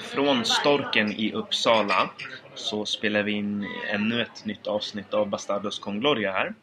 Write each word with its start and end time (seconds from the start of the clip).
från 0.00 0.44
Storken 0.44 1.12
i 1.12 1.32
Uppsala 1.32 2.10
så 2.54 2.86
spelar 2.86 3.22
vi 3.22 3.32
in 3.32 3.66
ännu 3.92 4.22
ett 4.22 4.44
nytt 4.44 4.66
avsnitt 4.66 5.14
av 5.14 5.28
Bastardos 5.28 5.78
con 5.78 6.00
Gloria 6.00 6.32
här. 6.32 6.54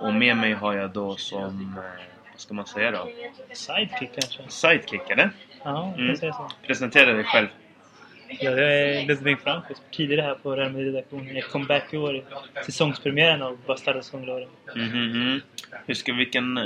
Och 0.00 0.14
med 0.14 0.36
mig 0.36 0.52
har 0.52 0.74
jag 0.74 0.90
då 0.90 1.16
som, 1.16 1.74
eh, 1.78 1.84
vad 2.32 2.40
ska 2.40 2.54
man 2.54 2.66
säga 2.66 2.90
då? 2.90 3.08
Sidekick 3.52 4.10
kanske? 4.20 4.42
Sidekick, 4.48 5.10
eller? 5.10 5.30
Ja, 5.64 5.94
Mm. 5.98 6.16
säga 6.16 6.32
så. 6.32 6.50
Presentera 6.66 7.12
dig 7.12 7.24
själv. 7.24 7.46
Ja, 8.28 8.50
jag 8.50 8.58
är 8.58 9.06
Ludvig 9.06 9.38
Frankfurt. 9.40 9.76
Tidigare 9.90 10.22
här 10.22 10.34
på 10.34 10.56
Real 10.56 10.72
Madrid-redaktionen. 10.72 11.34
Jag 11.36 11.44
kom 11.44 11.66
back 11.66 11.94
i 11.94 11.96
år 11.96 12.24
säsongspremiären 12.66 13.42
av 13.42 13.58
Bastardos 13.66 14.10
con 14.10 14.22
Gloria. 14.22 14.48
Mhm, 14.76 15.06
mhm. 15.10 15.40
Hur 15.86 15.94
ska, 15.94 16.12
vilken, 16.12 16.56
eh, 16.58 16.64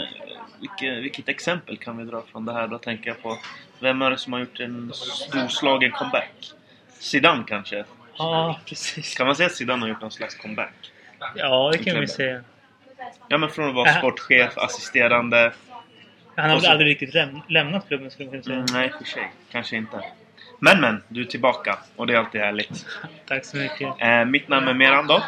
vilket, 0.62 1.02
vilket 1.04 1.28
exempel 1.28 1.76
kan 1.76 1.96
vi 1.98 2.04
dra 2.04 2.22
från 2.32 2.44
det 2.44 2.52
här 2.52 2.66
då? 2.68 2.78
Tänker 2.78 3.08
jag 3.10 3.22
på. 3.22 3.38
Vem 3.80 4.02
är 4.02 4.10
det 4.10 4.18
som 4.18 4.32
har 4.32 4.40
gjort 4.40 4.60
en 4.60 4.92
storslagen 4.94 5.90
comeback? 5.90 6.52
Zidane 6.98 7.44
kanske? 7.48 7.84
Ja, 8.18 8.60
precis. 8.66 9.14
Kan 9.14 9.26
man 9.26 9.36
säga 9.36 9.46
att 9.46 9.54
Zidane 9.54 9.80
har 9.82 9.88
gjort 9.88 10.00
någon 10.00 10.10
slags 10.10 10.34
comeback? 10.34 10.72
Ja, 11.34 11.70
det 11.72 11.78
kan 11.78 12.00
vi 12.00 12.08
säga. 12.08 12.44
Ja 13.28 13.38
men 13.38 13.50
från 13.50 13.68
att 13.68 13.74
vara 13.74 13.90
Äh. 13.90 13.98
sportchef, 13.98 14.58
assisterande... 14.58 15.52
Han 16.36 16.50
har 16.50 16.60
väl 16.60 16.70
aldrig 16.70 16.88
riktigt 16.90 17.14
läm- 17.14 17.40
lämnat 17.48 17.88
klubben 17.88 18.10
skulle 18.10 18.30
man 18.30 18.42
kunna 18.42 18.54
Mm, 18.54 18.68
säga. 18.68 18.78
nej, 18.80 18.88
i 18.88 18.92
och 18.92 18.96
för 18.98 19.04
sig. 19.04 19.32
Kanske 19.52 19.76
inte. 19.76 20.04
Men 20.58 20.80
men, 20.80 21.02
du 21.08 21.20
är 21.20 21.24
tillbaka. 21.24 21.78
Och 21.96 22.06
det 22.06 22.14
är 22.14 22.18
alltid 22.18 22.40
härligt. 22.40 22.86
Tack 23.28 23.44
så 23.44 23.56
mycket. 23.56 23.94
Eh, 23.98 24.24
mitt 24.24 24.48
namn 24.48 24.68
är 24.68 24.74
Meran 24.74 25.06
då. 25.06 25.22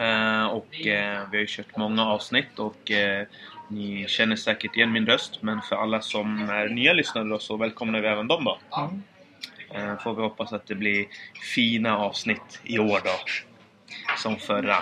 Eh, 0.00 0.46
och 0.46 0.86
eh, 0.86 1.20
vi 1.30 1.36
har 1.36 1.40
ju 1.40 1.46
kört 1.46 1.76
många 1.76 2.06
avsnitt 2.06 2.58
och 2.58 2.90
eh, 2.90 3.26
ni 3.68 4.08
känner 4.08 4.36
säkert 4.36 4.76
igen 4.76 4.92
min 4.92 5.06
röst. 5.06 5.38
Men 5.42 5.62
för 5.62 5.76
alla 5.76 6.00
som 6.00 6.50
är 6.50 6.68
nya 6.68 6.92
lyssnare 6.92 7.24
då 7.24 7.38
så 7.38 7.56
välkomnar 7.56 8.00
vi 8.00 8.08
även 8.08 8.28
dem 8.28 8.44
då. 8.44 8.58
Mm. 8.76 9.02
Eh, 9.74 9.98
får 9.98 10.14
vi 10.14 10.22
hoppas 10.22 10.52
att 10.52 10.66
det 10.66 10.74
blir 10.74 11.06
fina 11.54 11.98
avsnitt 11.98 12.60
i 12.64 12.78
år 12.78 13.00
då. 13.04 13.10
Som 14.16 14.36
förra. 14.36 14.76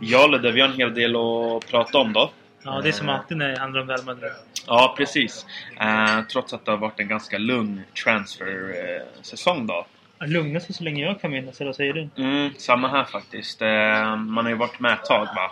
Ja 0.00 0.26
Ludde, 0.26 0.52
vi 0.52 0.60
har 0.60 0.68
en 0.68 0.74
hel 0.74 0.94
del 0.94 1.16
att 1.16 1.70
prata 1.70 1.98
om 1.98 2.12
då. 2.12 2.30
Ja, 2.62 2.80
det 2.80 2.88
är 2.88 2.92
som 2.92 3.08
alltid 3.08 3.36
när 3.36 3.48
det 3.48 3.60
handlar 3.60 3.80
om 3.80 4.06
Madrid. 4.06 4.32
Ja, 4.66 4.94
precis. 4.96 5.46
Eh, 5.80 6.22
trots 6.22 6.52
att 6.52 6.64
det 6.64 6.70
har 6.70 6.78
varit 6.78 7.00
en 7.00 7.08
ganska 7.08 7.38
lugn 7.38 7.82
transfer-säsong 8.04 9.66
då. 9.66 9.86
Ja, 10.18 10.26
Lugna 10.26 10.60
sig 10.60 10.74
så 10.74 10.84
länge 10.84 11.04
jag 11.04 11.20
kan 11.20 11.30
minnas, 11.30 11.60
eller 11.60 11.68
vad 11.68 11.76
säger 11.76 11.92
du? 11.92 12.08
Mm, 12.16 12.50
samma 12.58 12.88
här 12.88 13.04
faktiskt. 13.04 13.62
Eh, 13.62 14.16
man 14.16 14.44
har 14.44 14.50
ju 14.50 14.56
varit 14.56 14.80
med 14.80 14.92
ett 14.92 15.04
tag 15.04 15.24
va. 15.24 15.50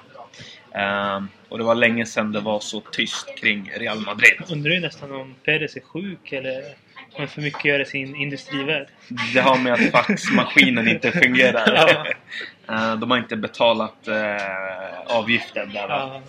Eh, 0.78 1.22
och 1.48 1.58
det 1.58 1.64
var 1.64 1.74
länge 1.74 2.06
sedan 2.06 2.32
det 2.32 2.40
var 2.40 2.60
så 2.60 2.80
tyst 2.80 3.38
kring 3.40 3.70
Real 3.76 4.00
Madrid. 4.00 4.42
Undrar 4.50 4.72
ju 4.72 4.80
nästan 4.80 5.12
om 5.12 5.34
Perez 5.44 5.76
är 5.76 5.80
sjuk 5.80 6.32
eller 6.32 6.62
om 7.12 7.28
för 7.28 7.40
mycket 7.42 7.64
gör 7.64 7.80
i 7.80 7.84
sin 7.84 8.16
industrivärld. 8.16 8.86
Det 9.34 9.40
har 9.40 9.58
med 9.58 9.72
att 9.72 9.90
faxmaskinen 9.90 10.88
inte 10.88 11.12
fungerar. 11.12 11.74
Ja. 12.66 12.74
Eh, 12.74 12.96
de 12.96 13.10
har 13.10 13.18
inte 13.18 13.36
betalat 13.36 14.08
eh, 14.08 15.16
avgiften 15.16 15.72
där 15.72 15.88
va. 15.88 16.10
Ja, 16.14 16.22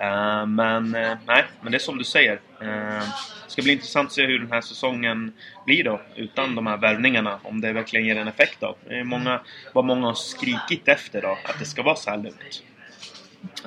Eh, 0.00 0.46
men 0.46 0.94
eh, 0.94 1.16
nej, 1.26 1.44
men 1.60 1.72
det 1.72 1.76
är 1.76 1.78
som 1.78 1.98
du 1.98 2.04
säger. 2.04 2.40
Det 2.60 3.52
ska 3.52 3.62
bli 3.62 3.72
intressant 3.72 4.06
att 4.06 4.12
se 4.12 4.26
hur 4.26 4.38
den 4.38 4.52
här 4.52 4.60
säsongen 4.60 5.32
blir 5.66 5.84
då 5.84 6.00
utan 6.16 6.54
de 6.54 6.66
här 6.66 6.76
värvningarna. 6.76 7.40
Om 7.42 7.60
det 7.60 7.72
verkligen 7.72 8.06
ger 8.06 8.16
en 8.16 8.28
effekt 8.28 8.56
då. 8.60 8.76
Det 8.88 8.98
är 8.98 9.04
många, 9.04 9.40
vad 9.72 9.84
många 9.84 10.06
har 10.06 10.14
skrikit 10.14 10.88
efter 10.88 11.22
då, 11.22 11.38
att 11.44 11.58
det 11.58 11.64
ska 11.64 11.82
vara 11.82 11.96
så 11.96 12.10
här 12.10 12.16
lugnt. 12.16 12.62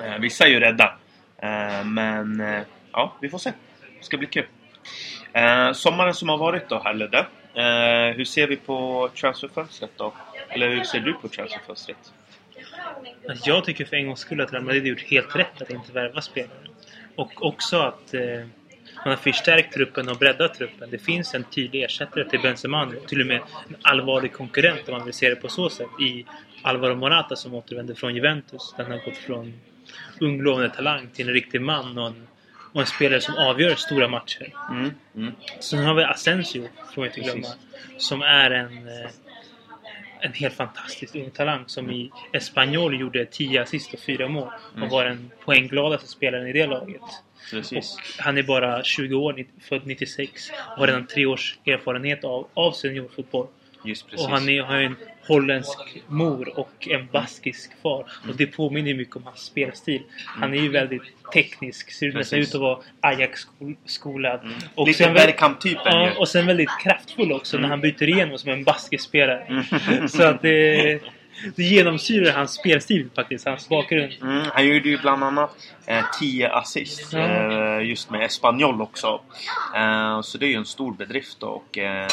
Eh, 0.04 0.18
Vissa 0.20 0.44
är 0.44 0.48
ju 0.48 0.60
rädda. 0.60 0.96
Eh, 1.38 1.84
Men 1.84 2.40
eh, 2.40 2.62
ja, 2.92 3.16
vi 3.20 3.28
får 3.28 3.38
se. 3.38 3.52
Det 3.98 4.04
ska 4.04 4.16
bli 4.16 4.26
kul. 4.26 4.46
Eh, 5.32 5.72
Sommaren 5.72 6.14
som 6.14 6.28
har 6.28 6.36
varit 6.38 6.68
då 6.68 6.80
här 6.84 6.94
Ludde. 6.94 7.18
eh, 7.54 8.16
Hur 8.16 8.24
ser 8.24 8.46
vi 8.46 8.56
på 8.56 9.08
transferfönstret 9.20 9.90
då? 9.96 10.12
Eller 10.48 10.68
hur 10.68 10.84
ser 10.84 11.00
du 11.00 11.12
på 11.12 11.28
transferfönstret? 11.28 12.12
Alltså, 13.28 13.50
jag 13.50 13.64
tycker 13.64 13.84
för 13.84 13.96
en 13.96 14.06
gångs 14.06 14.20
skull 14.20 14.40
att 14.40 14.52
Real 14.52 14.64
Madrid 14.64 14.86
gjort 14.86 15.02
helt 15.02 15.36
rätt 15.36 15.62
att 15.62 15.70
inte 15.70 15.92
värva 15.92 16.20
spelare. 16.20 16.50
Och 17.16 17.46
också 17.46 17.78
att 17.78 18.14
eh, 18.14 18.20
man 19.04 19.08
har 19.08 19.16
förstärkt 19.16 19.74
truppen 19.74 20.08
och 20.08 20.16
breddat 20.16 20.54
truppen. 20.54 20.90
Det 20.90 20.98
finns 20.98 21.34
en 21.34 21.44
tydlig 21.44 21.82
ersättare 21.82 22.28
till 22.30 22.40
Benzema. 22.40 22.92
Till 23.08 23.20
och 23.20 23.26
med 23.26 23.36
en 23.36 23.76
allvarlig 23.82 24.32
konkurrent 24.32 24.88
om 24.88 24.94
man 24.96 25.04
vill 25.04 25.14
se 25.14 25.28
det 25.28 25.36
på 25.36 25.48
så 25.48 25.70
sätt. 25.70 25.86
I 26.00 26.24
Alvaro 26.64 26.94
Morata 26.94 27.36
som 27.36 27.54
återvänder 27.54 27.94
från 27.94 28.14
Juventus. 28.14 28.74
Den 28.76 28.90
har 28.90 28.98
gått 28.98 29.16
från 29.16 29.52
ung 30.20 30.42
lovande 30.42 30.70
talang 30.70 31.08
till 31.14 31.28
en 31.28 31.34
riktig 31.34 31.60
man 31.60 31.98
och 31.98 32.06
en, 32.06 32.26
och 32.72 32.80
en 32.80 32.86
spelare 32.86 33.20
som 33.20 33.34
avgör 33.34 33.74
stora 33.74 34.08
matcher. 34.08 34.54
Mm, 34.70 34.90
mm. 35.16 35.32
Sen 35.60 35.84
har 35.84 35.94
vi 35.94 36.04
Asensio, 36.04 36.68
får 36.94 37.00
man 37.00 37.06
inte 37.06 37.20
glömma. 37.20 37.40
Precis. 37.40 38.06
Som 38.08 38.22
är 38.22 38.50
en, 38.50 38.88
eh, 38.88 39.10
en 40.20 40.32
helt 40.32 40.54
fantastisk 40.54 41.14
ung 41.14 41.30
talang 41.30 41.64
som 41.66 41.90
i 41.90 42.10
Espanyol 42.32 43.00
gjorde 43.00 43.26
10 43.26 43.62
assist 43.62 43.94
och 43.94 44.00
4 44.00 44.28
mål. 44.28 44.48
Mm. 44.72 44.82
Och 44.82 44.90
var 44.90 45.04
den 45.04 45.30
poänggladaste 45.44 46.08
spelaren 46.08 46.46
i 46.46 46.52
det 46.52 46.66
laget. 46.66 47.02
Precis. 47.50 47.96
Och 47.96 48.24
han 48.24 48.38
är 48.38 48.42
bara 48.42 48.84
20 48.84 49.14
år, 49.14 49.44
född 49.60 49.86
96. 49.86 50.50
Och 50.50 50.78
har 50.78 50.86
redan 50.86 51.06
tre 51.06 51.26
års 51.26 51.58
erfarenhet 51.66 52.24
av, 52.24 52.48
av 52.54 52.72
seniorfotboll. 52.72 53.46
Just 53.84 54.10
precis. 54.10 54.26
Och 54.26 54.32
han 54.32 54.48
är, 54.48 54.62
har 54.62 54.76
en 54.76 54.96
holländsk 55.28 55.78
mor 56.06 56.58
och 56.58 56.88
en 56.88 57.08
baskisk 57.12 57.70
far. 57.82 58.06
Och 58.28 58.36
det 58.36 58.46
påminner 58.46 58.94
mycket 58.94 59.16
om 59.16 59.22
hans 59.24 59.40
spelstil. 59.40 60.02
Han 60.26 60.54
är 60.54 60.58
ju 60.58 60.68
väldigt 60.68 61.02
teknisk. 61.32 61.92
Ser 61.92 62.12
nästan 62.12 62.38
ut 62.38 62.54
att 62.54 62.60
vara 62.60 62.78
Ajax-skolad. 63.00 64.40
Och 64.74 64.86
Lite 64.86 65.10
Bergkamp-typen 65.10 65.82
Ja, 65.84 66.12
och 66.18 66.28
sen 66.28 66.46
väldigt 66.46 66.70
kraftfull 66.82 67.32
också 67.32 67.58
när 67.58 67.68
han 67.68 67.80
byter 67.80 68.08
igenom 68.08 68.38
som 68.38 68.50
en 68.50 68.64
baskisk 68.64 69.04
spelare. 69.04 69.64
Mm. 69.88 70.08
Så 70.08 70.22
att 70.22 70.42
det, 70.42 71.00
det 71.56 71.62
genomsyrar 71.62 72.32
hans 72.32 72.50
spelstil 72.54 73.08
faktiskt, 73.14 73.46
hans 73.46 73.68
bakgrund. 73.68 74.12
Mm, 74.22 74.42
han 74.52 74.66
gjorde 74.66 74.88
ju 74.88 74.98
bland 74.98 75.24
annat 75.24 75.56
eh, 75.86 76.04
10 76.20 76.48
assist 76.50 77.12
Ja. 77.12 77.18
eh, 77.18 77.88
just 77.88 78.10
med 78.10 78.22
Espanyol 78.24 78.82
också. 78.82 79.20
Eh, 79.76 80.20
så 80.20 80.38
det 80.38 80.46
är 80.46 80.50
ju 80.50 80.56
en 80.56 80.64
stor 80.66 80.92
bedrift 80.94 81.42
och 81.42 81.78
eh, 81.78 82.08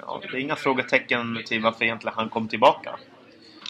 ja, 0.00 0.20
det 0.22 0.36
är 0.36 0.40
inga 0.40 0.56
frågetecken 0.56 1.42
till 1.46 1.60
varför 1.62 1.84
egentligen 1.84 2.14
han 2.16 2.28
kom 2.28 2.48
tillbaka. 2.48 2.90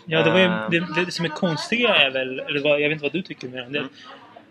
Ja, 0.08 0.22
det, 0.22 0.30
var 0.30 0.38
ju, 0.38 0.44
Eh. 0.44 0.70
det, 0.70 1.04
det 1.04 1.12
som 1.12 1.24
är 1.24 1.28
konstiga 1.28 1.94
är 1.94 2.10
väl, 2.10 2.38
eller 2.40 2.62
vad, 2.62 2.80
jag 2.80 2.88
vet 2.88 2.92
inte 2.92 3.02
vad 3.02 3.12
du 3.12 3.22
tycker 3.22 3.48
med 3.48 3.72
det. 3.72 3.86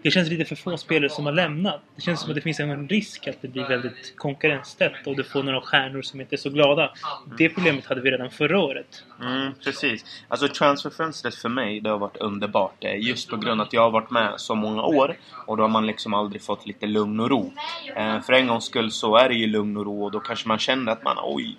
Det 0.06 0.12
känns 0.12 0.30
lite 0.30 0.46
för 0.46 0.56
få 0.56 0.78
spelare 0.78 1.10
som 1.10 1.26
har 1.26 1.34
lämnat. 1.34 1.82
Det 1.96 2.02
känns 2.02 2.20
som 2.20 2.30
att 2.30 2.36
det 2.36 2.42
finns 2.42 2.60
en 2.60 2.88
risk 2.88 3.28
att 3.28 3.42
det 3.42 3.48
blir 3.48 3.68
väldigt 3.68 4.14
konkurrenstätt 4.18 5.08
och 5.08 5.16
du 5.16 5.24
får 5.24 5.44
några 5.44 5.62
stjärnor 5.62 6.02
som 6.02 6.22
inte 6.22 6.36
är 6.36 6.38
så 6.38 6.50
glada. 6.50 6.94
Det 7.38 7.50
problemet 7.50 7.86
hade 7.86 8.02
vi 8.02 8.12
redan 8.12 8.30
förra 8.30 8.60
året. 8.60 9.04
Mm, 9.22 9.54
precis. 9.64 10.06
Alltså 10.28 10.48
transferfönstret 10.48 11.36
för 11.36 11.50
mig, 11.50 11.80
det 11.80 11.90
har 11.90 11.98
varit 11.98 12.18
underbart. 12.18 12.84
Just 12.98 13.30
på 13.30 13.38
grund 13.38 13.62
av 13.62 13.68
att 13.68 13.74
jag 13.74 13.82
har 13.82 13.92
varit 13.92 14.12
med 14.12 14.34
så 14.38 14.56
många 14.56 14.84
år. 14.84 15.16
Och 15.46 15.58
då 15.58 15.64
har 15.64 15.70
man 15.70 15.88
liksom 15.88 16.14
aldrig 16.14 16.42
fått 16.42 16.68
lite 16.68 16.86
lugn 16.86 17.20
och 17.20 17.30
ro. 17.30 17.54
Eh, 17.96 18.22
för 18.22 18.34
en 18.34 18.48
gångs 18.48 18.66
skull 18.66 18.92
så 18.92 19.16
är 19.16 19.30
det 19.30 19.36
ju 19.36 19.48
lugn 19.48 19.78
och 19.78 19.86
ro 19.86 20.04
och 20.04 20.12
då 20.12 20.20
kanske 20.20 20.48
man 20.48 20.60
känner 20.60 20.92
att 20.92 21.04
man 21.04 21.18
oj, 21.24 21.58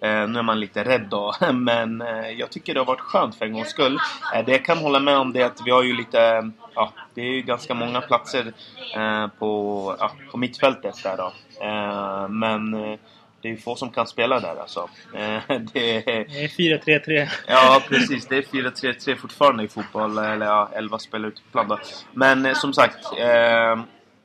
nu 0.00 0.38
är 0.38 0.42
man 0.42 0.60
lite 0.60 0.84
rädd 0.84 1.06
då. 1.10 1.34
Men 1.52 2.02
eh, 2.02 2.30
jag 2.30 2.50
tycker 2.50 2.74
det 2.74 2.80
har 2.80 2.84
varit 2.84 3.00
skönt 3.00 3.34
för 3.34 3.46
en 3.46 3.52
gångs 3.52 3.68
skull. 3.68 3.98
Eh, 4.34 4.44
det 4.44 4.52
jag 4.52 4.64
kan 4.64 4.78
hålla 4.78 5.00
med 5.00 5.18
om 5.18 5.32
det 5.32 5.42
är 5.42 5.46
att 5.46 5.62
vi 5.64 5.70
har 5.70 5.82
ju 5.82 5.96
lite, 5.96 6.50
ja, 6.74 6.92
det 7.14 7.20
är 7.20 7.32
ju 7.32 7.42
ganska 7.42 7.74
många 7.74 8.00
platser 8.00 8.52
eh, 8.96 9.26
på, 9.38 9.96
ja, 9.98 10.12
på 10.30 10.38
mittfältet 10.38 11.02
där 11.02 11.16
då. 11.16 11.32
Eh, 11.66 12.28
men 12.28 12.74
eh, 12.74 12.98
det 13.42 13.48
är 13.48 13.52
ju 13.52 13.56
få 13.56 13.76
som 13.76 13.90
kan 13.90 14.06
spela 14.06 14.40
där 14.40 14.56
alltså. 14.60 14.88
Eh, 15.14 15.40
det 15.72 15.96
är, 15.96 16.04
Det 16.04 16.44
är 16.44 16.48
4-3-3. 16.48 17.28
Ja, 17.46 17.82
precis. 17.88 18.26
Det 18.26 18.36
är 18.36 18.42
4-3-3 18.42 19.16
fortfarande 19.16 19.64
i 19.64 19.68
fotboll. 19.68 20.18
Eller 20.18 20.46
ja, 20.46 20.70
11 20.74 20.98
spelare 20.98 21.28
ute 21.28 21.42
på 21.42 21.50
plan 21.50 21.68
då. 21.68 21.78
Men 22.12 22.46
eh, 22.46 22.54
som 22.54 22.72
sagt. 22.72 23.04
Eh, 23.18 23.76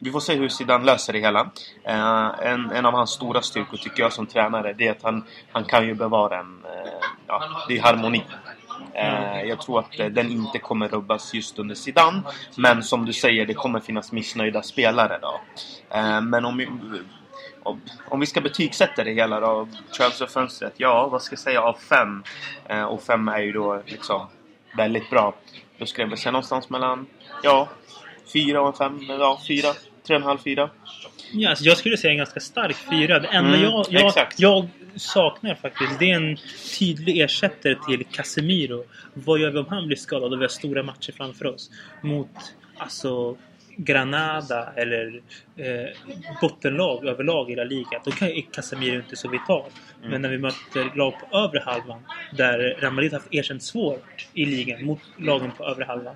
vi 0.03 0.11
får 0.11 0.19
se 0.19 0.35
hur 0.35 0.49
Zidane 0.49 0.85
löser 0.85 1.13
det 1.13 1.19
hela. 1.19 1.51
Eh, 1.83 2.31
en, 2.41 2.71
en 2.71 2.85
av 2.85 2.93
hans 2.93 3.09
stora 3.09 3.41
styrkor 3.41 3.77
tycker 3.77 4.03
jag 4.03 4.13
som 4.13 4.27
tränare, 4.27 4.73
det 4.73 4.87
är 4.87 4.91
att 4.91 5.03
han, 5.03 5.23
han 5.51 5.65
kan 5.65 5.87
ju 5.87 5.93
bevara 5.93 6.39
en... 6.39 6.65
Eh, 6.65 6.91
ja, 7.27 7.43
det 7.67 7.77
är 7.77 7.81
harmoni. 7.81 8.23
Eh, 8.93 9.41
jag 9.43 9.61
tror 9.61 9.79
att 9.79 9.99
eh, 9.99 10.05
den 10.05 10.31
inte 10.31 10.59
kommer 10.59 10.87
rubbas 10.87 11.33
just 11.33 11.59
under 11.59 11.75
Zidane. 11.75 12.21
Men 12.55 12.83
som 12.83 13.05
du 13.05 13.13
säger, 13.13 13.45
det 13.45 13.53
kommer 13.53 13.79
finnas 13.79 14.11
missnöjda 14.11 14.61
spelare 14.61 15.19
då. 15.21 15.41
Eh, 15.89 16.21
men 16.21 16.45
om 16.45 16.57
vi, 16.57 16.67
om, 17.63 17.81
om 18.09 18.19
vi 18.19 18.25
ska 18.25 18.41
betygsätta 18.41 19.03
det 19.03 19.13
hela 19.13 19.39
då, 19.39 19.67
transferfönstret. 19.97 20.73
Ja, 20.77 21.07
vad 21.07 21.21
ska 21.21 21.33
jag 21.33 21.39
säga 21.39 21.61
av 21.61 21.73
fem? 21.73 22.23
Eh, 22.65 22.83
och 22.83 23.03
fem 23.03 23.27
är 23.27 23.39
ju 23.39 23.51
då 23.51 23.81
liksom 23.85 24.27
väldigt 24.77 25.09
bra. 25.09 25.33
Då 25.77 25.85
skulle 25.85 26.03
jag 26.03 26.09
väl 26.09 26.17
säga 26.17 26.31
någonstans 26.31 26.69
mellan, 26.69 27.05
ja, 27.43 27.67
fyra 28.33 28.61
och 28.61 28.77
fem. 28.77 28.99
Ja, 29.07 29.39
fyra. 29.47 29.73
Tre 30.07 30.15
och 30.15 30.21
en 30.21 30.27
halv, 30.27 30.37
fyra. 30.37 30.69
Ja, 31.33 31.49
alltså 31.49 31.65
jag 31.65 31.77
skulle 31.77 31.97
säga 31.97 32.11
en 32.11 32.17
ganska 32.17 32.39
stark 32.39 32.75
fyra. 32.75 33.19
Det 33.19 33.27
enda 33.27 33.57
Mm, 33.57 33.61
jag, 33.61 33.85
jag, 33.89 34.13
jag 34.37 34.67
saknar 34.95 35.55
faktiskt 35.55 35.99
det 35.99 36.11
är 36.11 36.15
en 36.15 36.37
tydlig 36.79 37.21
ersättare 37.21 37.75
till 37.87 38.05
Casemiro. 38.11 38.83
Vad 39.13 39.39
gör 39.39 39.51
vi 39.51 39.59
om 39.59 39.65
han 39.69 39.87
blir 39.87 39.97
skadad 39.97 40.33
och 40.33 40.39
vi 40.39 40.43
har 40.43 40.49
stora 40.49 40.83
matcher 40.83 41.11
framför 41.17 41.45
oss? 41.45 41.71
Mot 42.01 42.29
alltså 42.77 43.37
Granada 43.75 44.73
eller 44.75 45.21
eh, 45.55 45.89
bottenlag 46.41 47.05
överlag 47.05 47.51
i 47.51 47.55
La 47.55 47.63
Liga, 47.63 48.01
då 48.05 48.11
kan, 48.11 48.29
Casemiro 48.51 48.95
inte 48.95 49.15
så 49.15 49.29
vital. 49.29 49.69
Mm. 49.99 50.11
Men 50.11 50.21
när 50.21 50.29
vi 50.29 50.37
möter 50.37 50.97
lag 50.97 51.13
på 51.19 51.37
övre 51.37 51.61
halvan, 51.65 51.99
där 52.31 52.59
Real 52.59 52.93
Madrid 52.93 53.13
haft 53.13 53.33
erkänt 53.33 53.63
svårt 53.63 54.27
i 54.33 54.45
ligan 54.45 54.85
mot 54.85 54.99
lagen 55.17 55.51
på 55.57 55.65
övre 55.65 55.85
halvan. 55.85 56.15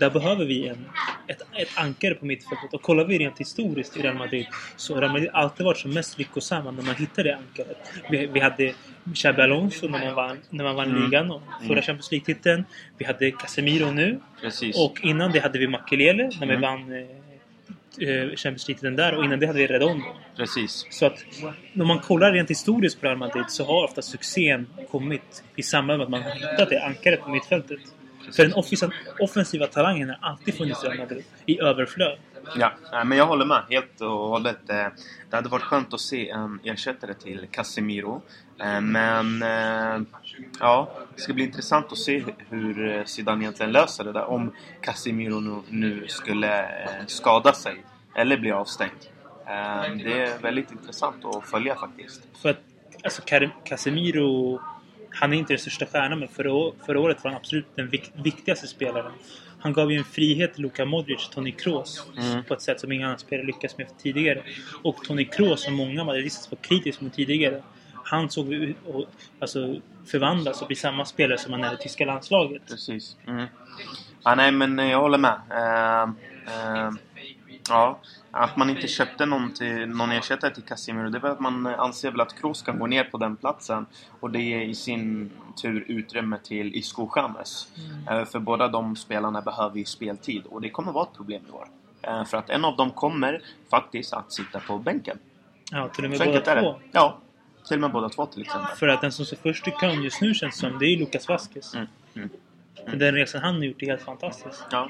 Där 0.00 0.10
behöver 0.10 0.44
vi 0.44 0.68
en, 0.68 0.86
ett, 1.28 1.42
ett 1.56 1.68
ankare 1.74 2.14
på 2.14 2.26
mittfältet. 2.26 2.74
Och 2.74 2.82
kollar 2.82 3.04
vi 3.04 3.18
rent 3.18 3.38
historiskt 3.40 3.96
i 3.96 4.02
Real 4.02 4.14
Madrid 4.14 4.46
så 4.76 4.94
har 4.94 5.00
Real 5.00 5.12
Madrid 5.12 5.30
alltid 5.32 5.66
varit 5.66 5.78
som 5.78 5.94
mest 5.94 6.18
lyckosamma 6.18 6.70
när 6.70 6.82
man 6.82 6.94
hittar 6.94 7.24
det 7.24 7.36
ankaret. 7.36 7.92
Vi, 8.10 8.26
vi 8.26 8.40
hade 8.40 8.74
Xabi 9.14 9.42
Alonso 9.42 9.88
när 9.88 10.04
man 10.06 10.14
vann, 10.14 10.36
när 10.50 10.64
man 10.64 10.76
vann 10.76 10.90
Mm. 10.90 11.02
ligan 11.02 11.30
och 11.30 11.42
förra 11.60 11.72
Mm. 11.72 11.82
Champions 11.82 12.10
League-titeln. 12.10 12.64
Vi 12.98 13.04
hade 13.04 13.30
Casemiro 13.30 13.90
nu. 13.90 14.20
Precis. 14.40 14.76
Och 14.78 15.00
innan 15.02 15.32
det 15.32 15.40
hade 15.40 15.58
vi 15.58 15.66
Makelele 15.68 16.30
när 16.40 16.46
vi 16.46 16.54
Mm. 16.54 16.60
vann 16.60 16.92
eh, 16.92 16.98
eh, 18.08 18.28
Champions 18.36 18.68
League-titeln 18.68 18.96
där. 18.96 19.14
Och 19.14 19.24
innan 19.24 19.40
det 19.40 19.46
hade 19.46 19.58
vi 19.58 19.66
Redondo. 19.66 20.04
Precis. 20.36 20.86
Så 20.90 21.06
att 21.06 21.24
när 21.72 21.84
man 21.84 21.98
kollar 21.98 22.32
rent 22.32 22.50
historiskt 22.50 23.00
på 23.00 23.06
Real 23.06 23.18
Madrid 23.18 23.44
så 23.48 23.64
har 23.64 23.84
ofta 23.84 24.02
succén 24.02 24.66
kommit 24.90 25.42
i 25.56 25.62
samband 25.62 25.98
med 25.98 26.04
att 26.04 26.10
man 26.10 26.22
har 26.22 26.30
hittat 26.30 26.70
det 26.70 26.84
ankaret 26.84 27.20
på 27.20 27.30
mittfältet. 27.30 27.80
För 28.32 28.42
den 28.42 28.54
offensiva, 28.54 28.92
offensiva 29.20 29.66
talangen 29.66 30.08
har 30.08 30.30
alltid 30.30 30.54
funnits 30.54 30.84
i 30.84 30.86
Real 30.86 30.98
Madrid. 30.98 31.24
I 31.46 31.60
överflöd. 31.60 32.18
Ja, 32.56 32.72
men 33.04 33.18
jag 33.18 33.26
håller 33.26 33.44
med 33.44 33.62
helt 33.70 34.00
och 34.00 34.08
hållet. 34.10 34.70
Eh, 34.70 34.86
Det 35.30 35.36
hade 35.36 35.48
varit 35.48 35.62
skönt 35.62 35.94
att 35.94 36.00
se 36.00 36.30
en 36.30 36.60
ersättare 36.64 37.14
till 37.14 37.46
Casemiro. 37.50 38.22
Eh, 38.60 38.80
Men 38.80 39.42
eh, 39.42 40.06
ja, 40.60 40.92
det 41.16 41.20
ska 41.22 41.32
bli 41.32 41.44
intressant 41.44 41.92
att 41.92 41.98
se 41.98 42.24
hur 42.48 43.04
Zidane 43.04 43.42
egentligen 43.44 43.72
löser 43.72 44.04
det 44.04 44.12
där. 44.12 44.24
Om 44.24 44.54
Casemiro 44.80 45.40
nu, 45.40 45.62
nu 45.68 46.08
skulle 46.08 46.68
skada 47.06 47.52
sig 47.52 47.84
eller 48.16 48.38
bli 48.38 48.50
avstängd. 48.52 48.92
Det 50.04 50.22
är 50.22 50.38
väldigt 50.42 50.72
intressant 50.72 51.24
att 51.24 51.46
följa 51.46 51.74
faktiskt. 51.74 52.22
För 52.42 52.48
att 52.48 52.60
alltså, 53.04 53.22
Casemiro, 53.64 54.60
han 55.10 55.32
är 55.32 55.36
inte 55.36 55.52
den 55.52 55.58
största 55.60 55.86
stjärnan 55.86 56.18
men 56.18 56.28
förra, 56.28 56.72
förra 56.86 57.00
året 57.00 57.24
var 57.24 57.30
han 57.30 57.36
absolut 57.40 57.66
den 57.74 57.88
vik- 57.90 58.12
viktigaste 58.14 58.66
spelaren. 58.66 59.12
Han 59.62 59.72
gav 59.72 59.92
ju 59.92 59.98
en 59.98 60.04
frihet 60.04 60.54
till 60.54 60.62
Luka 60.62 60.84
Modric, 60.84 61.28
Toni 61.28 61.52
Kroos, 61.52 62.06
Mm. 62.18 62.44
på 62.44 62.54
ett 62.54 62.62
sätt 62.62 62.80
som 62.80 62.92
ingen 62.92 63.06
annan 63.06 63.18
spelare 63.18 63.46
lyckats 63.46 63.78
med 63.78 63.98
tidigare. 63.98 64.42
Och 64.82 64.96
Toni 65.04 65.24
Kroos, 65.24 65.62
som 65.64 65.74
många 65.74 66.04
madridistas 66.04 66.50
var 66.50 66.56
kritiska 66.56 67.04
mot 67.04 67.14
tidigare, 67.14 67.62
han 68.04 68.30
såg 68.30 68.52
ut 68.52 68.76
att 68.88 69.06
alltså, 69.38 69.80
förvandlas 70.06 70.60
och 70.62 70.66
bli 70.66 70.76
samma 70.76 71.04
spelare 71.04 71.38
som 71.38 71.52
han 71.52 71.64
är 71.64 71.74
i 71.74 71.76
tyska 71.76 72.04
landslaget. 72.04 72.62
Precis. 72.68 73.16
Mm. 73.26 73.46
Ja, 74.24 74.34
nej, 74.34 74.52
men 74.52 74.78
jag 74.78 75.00
håller 75.00 75.18
med. 75.18 75.40
Eh, 75.50 76.02
eh, 76.54 76.90
ja, 77.68 78.00
att 78.30 78.56
man 78.56 78.70
inte 78.70 78.88
köpte 78.88 79.26
någon, 79.26 79.54
till, 79.54 79.88
någon 79.88 80.12
ersättare 80.12 80.54
till 80.54 80.62
Casemiro, 80.62 81.10
det 81.10 81.18
är 81.18 81.22
väl 81.22 81.30
att 81.30 81.40
man 81.40 81.66
anser 81.66 82.10
väl 82.10 82.20
att 82.20 82.40
Kroos 82.40 82.62
kan 82.62 82.78
gå 82.78 82.86
ner 82.86 83.04
på 83.04 83.18
den 83.18 83.36
platsen. 83.36 83.86
Och 84.20 84.30
det 84.30 84.42
ger 84.42 84.60
i 84.60 84.74
sin 84.74 85.30
tur 85.62 85.84
utrymme 85.88 86.38
till 86.42 86.74
Isco 86.74 87.10
James. 87.16 87.68
Eh, 88.10 88.24
för 88.24 88.38
båda 88.38 88.68
de 88.68 88.96
spelarna 88.96 89.40
behöver 89.40 89.78
ju 89.78 89.84
speltid 89.84 90.46
och 90.46 90.60
det 90.60 90.70
kommer 90.70 90.92
vara 90.92 91.04
ett 91.04 91.16
problem 91.16 91.42
i 91.48 91.52
år. 91.52 91.68
Eh, 92.02 92.24
för 92.24 92.36
att 92.36 92.50
en 92.50 92.64
av 92.64 92.76
dem 92.76 92.90
kommer 92.90 93.42
faktiskt 93.70 94.12
att 94.12 94.32
sitta 94.32 94.60
på 94.60 94.78
bänken. 94.78 95.18
Ja, 95.70 95.88
till 95.88 96.04
och 96.04 96.10
med 96.10 96.18
Så 96.18 96.24
båda 96.24 96.54
det. 96.54 96.60
två. 96.60 96.74
Ja, 96.92 97.18
till 97.68 97.76
och 97.76 97.80
med 97.80 97.92
båda 97.92 98.08
två 98.08 98.26
till 98.26 98.42
exempel. 98.42 98.76
För 98.76 98.88
att 98.88 99.00
den 99.00 99.12
som 99.12 99.24
står 99.24 99.36
först 99.36 99.68
i 99.68 99.70
kön 99.70 100.02
just 100.02 100.20
nu 100.20 100.34
känns 100.34 100.58
som, 100.58 100.78
det 100.78 100.86
är 100.86 100.98
Lucas 100.98 101.28
Vasquez. 101.28 101.74
Mm. 101.74 101.86
Mm. 102.14 102.30
Den 102.86 103.14
resan 103.14 103.42
han 103.42 103.54
har 103.54 103.62
gjort 103.64 103.82
är 103.82 103.86
helt 103.86 104.02
fantastisk. 104.02 104.62
Ja. 104.70 104.88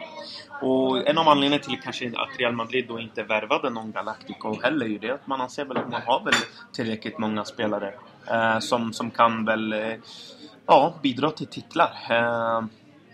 Och 0.60 1.08
en 1.08 1.18
av 1.18 1.28
anledningarna 1.28 1.62
till 1.62 1.80
kanske 1.82 2.12
att 2.16 2.38
Real 2.38 2.52
Madrid 2.52 2.84
då 2.88 3.00
inte 3.00 3.22
värvade 3.22 3.70
någon 3.70 3.92
Galactico 3.92 4.60
heller 4.62 4.86
är 4.86 4.90
ju 4.90 4.98
det 4.98 5.10
att 5.10 5.26
man 5.26 5.40
anser 5.40 5.64
väl 5.64 5.76
att 5.76 5.90
man 5.90 6.02
har 6.02 6.24
väl 6.24 6.34
tillräckligt 6.72 7.18
många 7.18 7.44
spelare 7.44 7.94
eh, 8.30 8.58
som, 8.58 8.92
som 8.92 9.10
kan 9.10 9.44
väl 9.44 9.72
eh, 9.72 9.94
ja, 10.66 10.94
bidra 11.02 11.30
till 11.30 11.46
titlar. 11.46 11.90
Eh, 12.10 12.62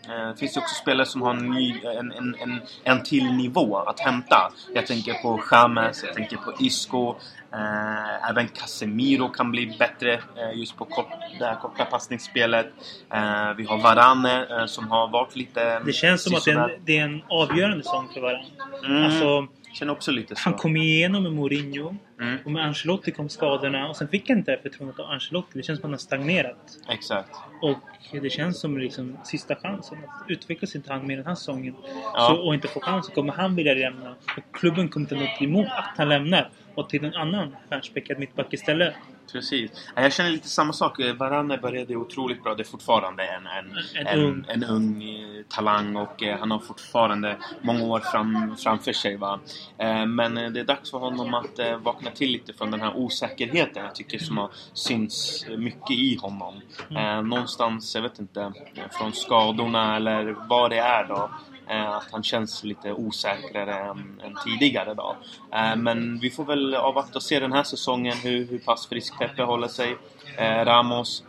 det 0.08 0.38
finns 0.38 0.56
ju 0.56 0.60
också 0.60 0.74
spelare 0.74 1.06
som 1.06 1.22
har 1.22 1.30
en, 1.30 1.50
ny, 1.50 1.80
en, 1.84 2.12
en, 2.12 2.36
en, 2.40 2.60
en 2.84 3.02
till 3.02 3.32
nivå 3.32 3.76
att 3.78 4.00
hämta. 4.00 4.52
Jag 4.74 4.86
tänker 4.86 5.14
på 5.14 5.40
James, 5.50 6.04
jag 6.04 6.14
tänker 6.14 6.36
på 6.36 6.52
Isco. 6.60 7.14
Eh, 7.52 8.30
även 8.30 8.48
Casemiro 8.48 9.28
kan 9.28 9.50
bli 9.50 9.76
bättre 9.78 10.14
eh, 10.14 10.58
just 10.58 10.76
på 10.76 10.84
kort, 10.84 11.08
det 11.38 11.44
här 11.44 11.54
korta 11.54 11.84
passningsspelet. 11.84 12.66
Eh, 13.12 13.52
vi 13.56 13.64
har 13.64 13.78
Varane 13.78 14.46
eh, 14.50 14.66
som 14.66 14.90
har 14.90 15.08
varit 15.08 15.36
lite... 15.36 15.80
Det 15.80 15.92
känns 15.92 16.22
som 16.22 16.34
att 16.34 16.44
det 16.44 16.50
är, 16.50 16.58
en, 16.58 16.70
det 16.84 16.98
är 16.98 17.04
en 17.04 17.22
avgörande 17.28 17.84
säsong 17.84 18.08
för 18.14 18.20
varandra. 18.20 18.46
Mm. 18.84 19.04
Alltså, 19.04 19.46
känner 19.76 19.92
också 19.92 20.10
lite 20.10 20.36
så. 20.36 20.40
han 20.44 20.54
kom 20.54 20.76
igenom 20.76 21.22
med 21.22 21.32
Mourinho. 21.32 21.94
Mm. 22.20 22.38
Och 22.44 22.50
med 22.50 22.64
Ancelotti 22.64 23.10
kom 23.10 23.28
skadorna. 23.28 23.88
Och 23.88 23.96
sen 23.96 24.08
fick 24.08 24.28
han 24.28 24.38
inte 24.38 24.58
förtroendet 24.62 24.98
av 25.00 25.10
Ancelotti. 25.10 25.50
Det 25.54 25.62
känns 25.62 25.78
som 25.78 25.80
att 25.80 25.82
han 25.82 25.90
har 25.90 25.98
stagnerat. 25.98 26.78
Exakt. 26.88 27.30
Och 27.62 27.78
det 28.22 28.30
känns 28.30 28.60
som 28.60 28.78
liksom 28.78 29.16
sista 29.24 29.56
chansen. 29.56 29.98
Att 29.98 30.30
utvecklas 30.30 30.76
inte 30.76 30.92
han 30.92 31.06
mer 31.06 31.16
den 31.16 31.26
här 31.26 31.34
säsongen 31.34 31.74
Ja. 32.14 32.26
så, 32.30 32.46
och 32.46 32.54
inte 32.54 32.68
få 32.68 32.80
chansen 32.80 33.14
kommer 33.14 33.32
han 33.32 33.56
vilja 33.56 33.74
lämna. 33.74 34.10
Och 34.10 34.56
klubben 34.58 34.88
kommer 34.88 35.04
inte 35.04 35.14
något 35.14 35.42
emot 35.42 35.66
att 35.66 35.94
han 35.98 36.08
lämnar. 36.08 36.50
Och 36.74 36.88
till 36.88 37.04
en 37.04 37.14
annan 37.14 37.56
stjärnspäckad 37.68 38.18
mittback 38.18 38.52
istället. 38.54 38.94
Precis. 39.32 39.70
Ja, 39.94 40.02
Jag 40.02 40.12
känner 40.12 40.30
lite 40.30 40.48
samma 40.48 40.72
sak. 40.72 40.98
Varane 41.18 41.58
började 41.58 41.96
otroligt 41.96 42.42
bra. 42.42 42.54
Det 42.54 42.62
är 42.62 42.64
fortfarande 42.64 43.22
en, 43.24 43.46
en, 43.46 43.78
En 43.94 44.06
en, 44.06 44.20
ung. 44.26 44.44
en 44.48 44.64
ung 44.64 45.02
eh, 45.02 45.42
talang 45.48 45.96
och 45.96 46.22
eh, 46.22 46.38
han 46.38 46.50
har 46.50 46.58
fortfarande 46.58 47.36
många 47.62 47.84
år 47.84 48.00
fram, 48.00 48.56
framför 48.56 48.92
sig. 48.92 49.16
Va? 49.16 49.40
Eh, 49.78 50.06
Men 50.06 50.34
det 50.34 50.60
är 50.60 50.64
dags 50.64 50.90
för 50.90 50.98
honom 50.98 51.34
att 51.34 51.58
vakna 51.82 52.10
till 52.10 52.30
lite 52.32 52.52
från 52.52 52.70
den 52.70 52.80
här 52.80 52.96
osäkerheten 52.96 53.84
jag 53.84 53.94
tycker 53.94 54.18
som 54.18 54.38
har 54.38 54.50
synts 54.72 55.46
mycket 55.58 55.90
i 55.90 56.18
honom. 56.22 56.60
Eh, 56.90 57.22
Någonstans, 57.22 57.94
jag 57.94 58.02
vet 58.02 58.18
inte, 58.18 58.52
från 58.98 59.12
skadorna 59.12 59.96
eller 59.96 60.36
vad 60.48 60.70
det 60.70 60.78
är 60.78 61.04
då. 61.08 61.30
Eh, 61.68 61.90
att 61.90 62.12
han 62.12 62.22
känns 62.22 62.64
lite 62.64 62.92
osäkrare 62.92 63.74
än, 63.74 64.20
än 64.24 64.34
tidigare 64.44 64.94
då. 64.94 65.16
Eh, 65.52 65.76
men 65.76 66.18
vi 66.18 66.30
får 66.30 66.44
väl 66.44 66.74
avvakta 66.74 67.18
och 67.18 67.22
se 67.22 67.40
den 67.40 67.52
här 67.52 67.62
säsongen 67.62 68.16
hur, 68.16 68.46
hur 68.46 68.58
pass 68.58 68.86
frisk 68.86 69.18
Pepe 69.18 69.42
håller 69.42 69.68
sig. 69.68 69.96
Eh, 70.38 70.64
Ramos. 70.64 71.24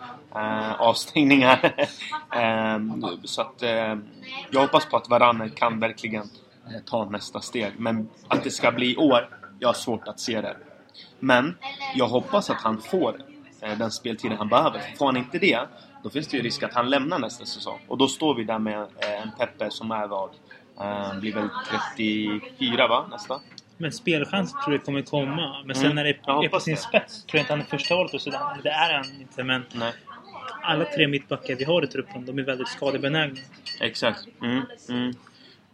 Avstängningar. 0.78 1.74
så 3.28 3.42
att 3.42 3.64
jag 4.52 4.62
hoppas 4.62 4.86
på 4.86 4.98
att 4.98 5.10
Varane 5.10 5.50
kan 5.50 5.80
verkligen 5.80 6.30
ta 6.86 7.10
nästa 7.10 7.42
steg. 7.42 7.72
Men 7.78 8.10
att 8.28 8.44
det 8.44 8.52
ska 8.52 8.72
bli 8.72 8.94
i 8.94 8.98
år, 8.98 9.30
jag 9.60 9.70
har 9.70 9.74
svårt 9.74 10.08
att 10.08 10.20
se 10.20 10.42
det. 10.42 10.58
Men 11.20 11.58
jag 11.96 12.08
hoppas 12.08 12.50
att 12.50 12.62
han 12.62 12.82
får 12.82 13.22
den 13.78 13.92
speltiden 13.92 14.38
han 14.38 14.50
behöver. 14.50 14.82
Får 14.98 15.06
han 15.06 15.18
inte 15.18 15.40
det, 15.40 15.60
då 16.04 16.10
finns 16.10 16.28
det 16.28 16.38
ju 16.38 16.44
risk 16.44 16.64
att 16.64 16.74
han 16.74 16.90
lämnar 16.90 17.20
nästa 17.20 17.46
säsong. 17.46 17.80
Och 17.88 17.98
då 17.98 18.08
står 18.08 18.36
vi 18.36 18.44
där 18.44 18.60
med 18.60 18.82
eh, 18.82 19.22
en 19.22 19.32
Pepe 19.40 19.72
som 19.72 19.92
är 19.92 20.08
vad? 20.08 20.30
Eh, 20.82 21.20
blir 21.20 21.34
väl 21.34 21.50
34 21.96 22.88
va, 22.88 23.08
nästa? 23.12 23.40
Men 23.78 23.92
spelchans 23.92 24.52
tror 24.52 24.76
jag 24.76 24.86
kommer 24.86 25.02
komma. 25.02 25.64
Men 25.66 25.76
sen 25.76 25.86
Mm. 25.86 25.96
när 25.96 26.04
det 26.04 26.10
är 26.46 26.50
på 26.50 26.60
sin 26.60 26.76
det. 26.76 26.82
spets 26.82 27.26
tror 27.26 27.38
jag 27.38 27.44
inte 27.44 27.54
han 27.54 27.60
är 27.62 27.66
första 27.66 27.96
valet 27.96 28.22
sådär. 28.22 28.52
Eller 28.54 28.64
Det 28.64 28.70
är 28.70 28.94
han 28.94 29.22
inte. 29.22 29.44
Men 29.44 29.66
Nej. 29.74 29.94
alla 30.64 30.86
tre 30.86 31.08
mittbackar 31.08 31.56
vi 31.56 31.64
har 31.64 31.84
i 31.84 31.88
truppen, 31.88 32.26
de 32.26 32.40
är 32.40 32.44
väldigt 32.44 32.68
skadebenägna. 32.68 33.40
Exakt. 33.82 34.28
Mm, 34.42 34.62
mm. 34.90 35.14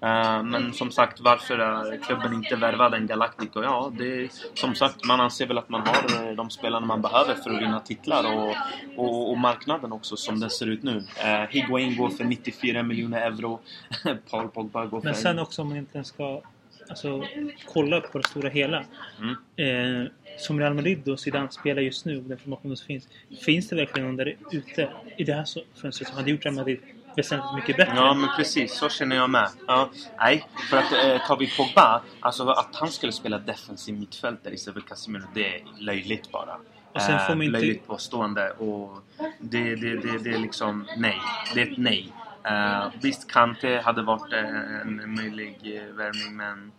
Eh, 0.04 0.44
men 0.44 0.74
som 0.74 0.92
sagt, 0.92 1.20
varför 1.20 1.60
är 1.60 1.98
klubben 1.98 2.34
inte 2.34 2.56
värvade 2.56 2.98
en 2.98 3.08
Galactico? 3.08 3.64
Ja, 3.64 3.92
det 3.98 4.24
är, 4.24 4.30
som 4.54 4.76
sagt, 4.76 5.06
man 5.06 5.22
anser 5.22 5.48
väl 5.48 5.58
att 5.58 5.70
man 5.70 5.82
har 5.82 6.28
eh, 6.28 6.36
de 6.36 6.50
spelarna 6.50 6.86
man 6.86 7.02
behöver 7.02 7.36
för 7.36 7.50
att 7.50 7.62
vinna 7.62 7.80
titlar 7.80 8.36
och, 8.36 8.56
och, 8.98 9.32
och 9.32 9.38
marknaden 9.38 9.92
också 9.92 10.18
som 10.18 10.40
den 10.40 10.50
ser 10.50 10.68
ut 10.68 10.84
nu. 10.84 10.96
Uh, 10.96 11.50
Higuain 11.50 11.98
går 11.98 12.10
för 12.10 12.24
94 12.24 12.84
miljoner 12.84 13.22
euro. 13.22 13.60
Paul 14.30 14.48
Pogba 14.48 14.86
går 14.86 15.02
för... 15.02 15.06
Men 15.06 15.16
sen 15.16 15.40
också 15.40 15.62
om 15.62 15.70
man 15.70 15.78
inte 15.78 16.04
ska 16.04 16.42
alltså, 16.90 17.24
kolla 17.66 18.02
på 18.02 18.18
det 18.18 18.28
stora 18.28 18.50
hela. 18.50 18.86
Mm. 19.20 20.04
Eh, 20.06 20.12
som 20.38 20.60
Real 20.60 20.74
Madrid 20.74 21.10
och 21.10 21.20
Zidane 21.20 21.52
spelar 21.52 21.82
just 21.82 22.06
nu, 22.06 22.22
den 22.22 22.38
formationen 22.38 22.78
som 22.78 22.88
finns. 22.88 23.08
Finns 23.46 23.70
det 23.70 23.76
verkligen 23.76 24.08
någon 24.08 24.18
där 24.18 24.36
ute 24.52 24.90
i 25.18 25.24
det 25.24 25.34
här 25.34 25.46
fönstret 25.82 26.08
som 26.08 26.18
hade 26.18 26.32
gjort 26.32 26.46
Real 26.46 26.56
Madrid 26.56 26.80
väsentligt 27.16 27.56
mycket 27.56 27.78
bättre? 27.78 27.94
Ja, 27.96 28.14
men 28.14 28.30
precis. 28.38 28.74
Så 28.78 28.90
känner 28.90 29.16
jag 29.16 29.30
med. 29.30 29.50
Ja, 29.68 29.90
nej, 30.18 30.48
för 30.70 30.78
att 30.78 30.92
eh, 30.92 31.28
tar 31.28 31.38
vi 31.38 31.48
Pogba, 31.58 32.02
alltså 32.20 32.50
att 32.50 32.76
han 32.76 32.90
skulle 32.92 33.12
spela 33.12 33.40
defensiv 33.40 34.00
mittfältare 34.00 34.54
istället 34.54 34.82
för 34.84 34.90
Casemiro, 34.90 35.24
det 35.34 35.56
är 35.56 35.64
löjligt 35.80 36.32
bara. 36.32 36.58
Och 36.94 37.02
sen 37.02 37.20
får 37.20 37.36
man 37.36 37.42
Eh, 37.42 37.46
inte- 37.48 37.60
Löjligt 37.60 37.88
påstående 37.88 38.52
och 38.52 38.98
det, 39.40 39.76
det, 39.76 39.96
det, 39.96 40.18
det 40.18 40.30
är 40.30 40.40
liksom 40.40 40.88
nej. 40.98 41.18
Det 41.54 41.62
är 41.62 41.72
ett 41.72 41.78
nej. 41.78 42.14
Uh, 42.52 42.88
visst, 43.02 43.32
Kante 43.32 43.82
hade 43.86 44.02
varit 44.02 44.34
eh, 44.34 44.82
en 44.82 45.16
möjlig 45.16 45.58
uh, 45.90 45.96
värvning, 45.96 46.36
men 46.38 46.72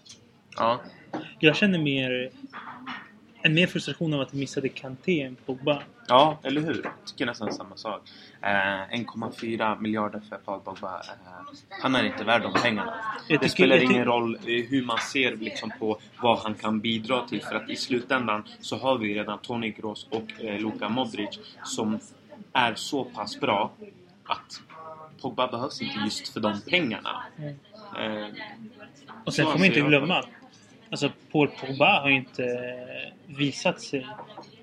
ja. 0.56 0.80
Jag 1.38 1.56
känner 1.56 1.78
mer... 1.78 2.30
en 3.46 3.54
mer 3.54 3.66
frustration 3.66 4.14
av 4.14 4.20
att 4.20 4.34
vi 4.34 4.38
missade 4.38 4.68
Kanté 4.68 5.22
än 5.22 5.36
Pogba. 5.46 5.82
Ja, 6.08 6.38
eller 6.42 6.60
hur? 6.60 6.80
Jag 6.84 6.92
tycker 7.06 7.26
nästan 7.26 7.52
samma 7.52 7.76
sak. 7.76 8.02
Eh, 8.42 8.48
1,4 8.50 9.80
miljarder 9.80 10.20
för 10.28 10.36
Paul 10.36 10.60
Pogba. 10.60 10.94
Eh, 11.00 11.56
han 11.82 11.94
är 11.94 12.04
inte 12.04 12.24
värd 12.24 12.42
de 12.42 12.52
pengarna. 12.52 12.94
Jag 13.28 13.40
Det 13.40 13.42
tycker- 13.42 13.48
spelar 13.48 13.76
jag 13.76 13.80
tycker- 13.80 13.94
ingen 13.94 14.04
roll 14.06 14.34
eh, 14.34 14.40
hur 14.68 14.84
man 14.84 14.98
ser 14.98 15.36
liksom 15.36 15.72
på 15.78 15.98
vad 16.22 16.38
han 16.38 16.54
kan 16.54 16.80
bidra 16.80 17.26
till. 17.28 17.42
För 17.42 17.54
att 17.54 17.70
i 17.70 17.76
slutändan 17.76 18.44
så 18.60 18.76
har 18.76 18.98
vi 18.98 19.14
redan 19.14 19.38
Toni 19.38 19.72
Kroos 19.72 20.06
och 20.10 20.44
eh, 20.44 20.60
Luka 20.60 20.88
Modric 20.88 21.38
som 21.64 21.98
är 22.52 22.74
så 22.74 23.04
pass 23.04 23.40
bra 23.40 23.72
att 24.24 24.60
Pogba 25.22 25.46
behövs 25.46 25.82
inte 25.82 25.94
just 26.04 26.28
för 26.28 26.40
de 26.40 26.60
pengarna. 26.70 27.22
Mm. 27.38 27.54
Eh, 28.22 28.28
Och 29.24 29.34
sen 29.34 29.44
får 29.46 29.52
man 29.58 29.64
inte 29.64 29.80
glömma 29.80 30.18
att 30.18 30.26
alltså, 30.90 31.12
Paul 31.32 31.48
Pogba 31.48 32.00
har 32.00 32.08
ju 32.08 32.16
inte 32.16 32.74
visat 33.26 33.80
sig 33.80 34.06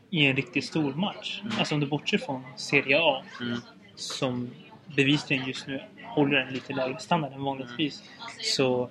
i 0.09 0.25
en 0.25 0.35
riktigt 0.35 0.65
stor 0.65 0.93
match. 0.93 1.41
Alltså 1.59 1.75
om 1.75 1.81
du 1.81 1.87
bortser 1.87 2.17
från 2.17 2.43
Serie 2.55 2.99
A 3.01 3.23
mm, 3.41 3.59
som 3.95 4.49
bevisligen 4.95 5.47
just 5.47 5.67
nu 5.67 5.81
håller 6.03 6.37
en 6.37 6.53
lite 6.53 6.73
lägre 6.73 6.99
standard 6.99 7.33
än 7.33 7.43
vanligtvis. 7.43 8.03
Så 8.41 8.89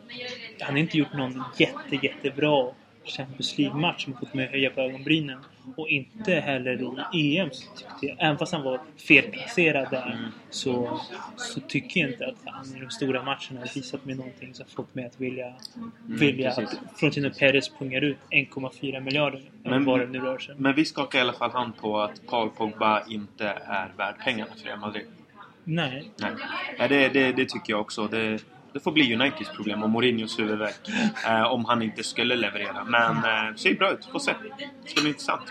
han 0.61 0.71
har 0.71 0.79
inte 0.79 0.99
gjort 0.99 1.13
någon 1.13 1.45
jätte, 1.59 1.97
jättebra 2.03 2.71
Champions 3.05 3.59
League-match 3.59 4.05
som 4.05 4.17
fått 4.17 4.35
mig 4.35 4.45
att 4.45 4.51
höja 4.51 4.71
på 4.71 4.81
ögonbrynen. 4.81 5.39
Och 5.77 5.89
inte 5.89 6.33
heller 6.35 7.05
i 7.15 7.39
EM 7.39 7.51
så 7.53 7.75
tyckte 7.75 8.07
jag, 8.07 8.17
även 8.21 8.39
fast 8.39 8.53
han 8.53 8.63
var 8.63 8.81
felplacerad 9.09 9.91
där, 9.91 10.07
Mm. 10.19 10.31
så, 10.51 11.01
så 11.37 11.61
tycker 11.61 12.01
jag 12.01 12.11
inte 12.11 12.27
att 12.27 12.35
han 12.45 12.77
i 12.77 12.81
de 12.81 12.91
stora 12.91 13.23
matcherna 13.23 13.61
har 13.61 13.75
visat 13.75 14.05
mig 14.05 14.15
någonting 14.15 14.55
som 14.55 14.67
fått 14.67 14.95
mig 14.95 15.05
att 15.07 15.21
vilja, 15.21 15.53
vilja 16.07 16.51
precis. 16.55 16.79
att 16.79 16.99
Florentino 16.99 17.31
Perez 17.39 17.69
pungar 17.79 18.01
ut 18.05 18.19
1,4 18.31 19.01
miljarder. 19.01 19.43
Men- 19.63 19.85
vad 19.85 20.01
det 20.01 20.07
nu 20.07 20.19
rör 20.21 20.39
sig. 20.39 20.55
Men 20.59 20.75
vi 20.75 20.85
skakar 20.85 21.19
i 21.19 21.23
alla 21.23 21.33
fall 21.33 21.51
hand 21.51 21.77
på 21.77 22.01
att 22.01 22.27
Paul 22.27 22.51
Pogba 22.51 23.03
inte 23.09 23.47
är 23.67 23.93
värd 23.97 24.15
pengarna 24.25 24.51
för 24.57 24.65
Real 24.67 24.79
Madrid. 24.79 25.07
Nej, 25.65 26.11
Nej, 26.17 26.31
Nej 26.79 26.89
det, 26.89 27.09
det, 27.09 27.33
det 27.33 27.49
tycker 27.49 27.73
jag 27.73 27.81
också. 27.81 28.07
Det, 28.07 28.39
det 28.73 28.81
får 28.81 28.93
bli 28.93 29.15
Uniteds 29.15 29.51
problem 29.57 29.83
och 29.83 29.91
Mourinhos 29.91 30.39
huvudvärk. 30.39 30.89
Eh, 31.27 31.43
om 31.43 31.65
han 31.65 31.83
inte 31.83 32.03
skulle 32.05 32.37
leverera. 32.37 32.85
Men 32.85 33.17
eh, 33.17 33.55
ser 33.57 33.75
bra 33.75 33.93
ut. 33.93 34.05
Får 34.13 34.19
se. 34.19 34.33
Det 34.83 34.91
ska 34.91 35.01
bli 35.01 35.11
intressant. 35.11 35.43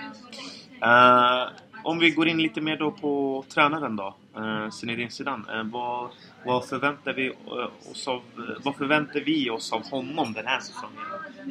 Eh, 0.81 1.47
om 1.83 1.99
vi 1.99 2.11
går 2.11 2.27
in 2.27 2.41
lite 2.41 2.61
mer 2.61 2.77
då 2.77 2.91
på 2.91 3.43
tränaren 3.53 3.95
då. 3.95 4.15
Eh, 4.37 4.69
Zinedine 4.69 5.09
Zidane. 5.09 5.43
Eh, 5.53 5.63
vad, 5.63 6.09
vad, 6.45 6.65
förväntar 6.65 7.13
vi 7.13 7.27
eh, 7.27 7.91
oss 7.91 8.07
av, 8.07 8.21
vad 8.63 8.75
förväntar 8.75 9.19
vi 9.19 9.49
oss 9.49 9.73
av 9.73 9.89
honom 9.89 10.33
den 10.33 10.47
här 10.47 10.59
säsongen? 10.59 11.03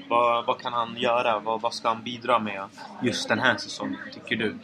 Vad, 0.09 0.47
vad 0.47 0.61
kan 0.61 0.73
han 0.73 0.97
göra? 0.97 1.39
Vad, 1.39 1.61
vad 1.61 1.75
ska 1.75 1.89
han 1.89 2.03
bidra 2.03 2.39
med 2.39 2.65
just 3.03 3.29
den 3.29 3.39
här 3.39 3.57
säsongen, 3.57 3.99
tycker 4.15 4.37
du? 4.37 4.55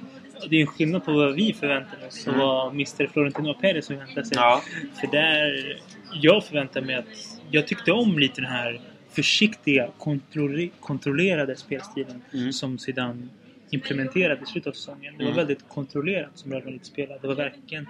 det 0.50 0.56
är 0.56 0.60
en 0.60 0.66
skillnad 0.66 1.04
på 1.04 1.12
vad 1.12 1.34
vi 1.34 1.52
förväntar 1.52 2.06
oss 2.06 2.26
och 2.26 2.32
Mm. 2.34 2.46
vad 2.46 2.72
Mr 2.72 3.06
Florentino 3.12 3.54
Perez 3.54 3.86
förväntar 3.86 4.22
sig. 4.22 4.36
Ja. 4.36 4.60
För 5.00 5.06
där, 5.06 5.80
jag 6.14 6.44
förväntar 6.44 6.80
mig 6.80 6.94
att... 6.94 7.40
Jag 7.50 7.66
tyckte 7.66 7.92
om 7.92 8.18
lite 8.18 8.40
den 8.40 8.50
här 8.50 8.80
försiktiga, 9.10 9.90
kontrolle- 9.98 10.70
kontrollerade 10.80 11.56
spelstilen 11.56 12.22
Mm. 12.34 12.52
som 12.52 12.78
Zidane 12.78 13.28
implementerade 13.70 14.42
i 14.42 14.46
slutet 14.46 14.66
av 14.68 14.72
säsongen. 14.72 15.14
Det 15.18 15.24
var 15.24 15.30
Mm. 15.32 15.36
väldigt 15.46 15.68
kontrollerat 15.68 16.30
som 16.38 16.50
Real 16.52 16.64
Madrid 16.64 16.84
spelade. 16.86 17.18
Det 17.20 17.26
var 17.28 17.34
verkligen 17.34 17.86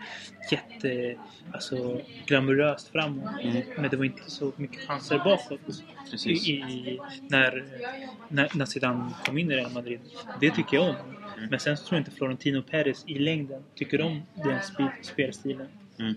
jätte... 0.51 1.17
Alltså 1.53 2.01
glamoröst 2.27 2.89
framåt. 2.89 3.31
Mm. 3.43 3.63
Men 3.77 3.91
det 3.91 3.97
var 3.97 4.05
inte 4.05 4.31
så 4.31 4.53
mycket 4.57 4.81
chanser 4.81 5.19
bakåt. 5.19 5.61
I, 6.27 6.31
i, 6.33 7.01
när, 7.29 7.65
när, 8.29 8.49
när 8.55 8.65
Zidane 8.65 9.11
kom 9.27 9.39
in 9.39 9.51
i 9.51 9.55
Real 9.57 9.73
Madrid. 9.73 10.01
Det 10.41 10.51
tycker 10.51 10.77
jag 10.77 10.89
om. 10.89 10.97
Mm. 11.39 11.51
Men 11.51 11.61
sen 11.61 11.77
så 11.77 11.85
tror 11.87 11.97
jag 11.97 12.01
inte 12.01 12.11
Florentino 12.11 12.63
Perez 12.63 13.05
i 13.07 13.19
längden 13.19 13.63
tycker 13.75 14.01
om 14.01 14.23
den 14.45 14.63
spel, 14.63 14.87
spelstilen. 15.03 15.67
Mm. 15.99 16.15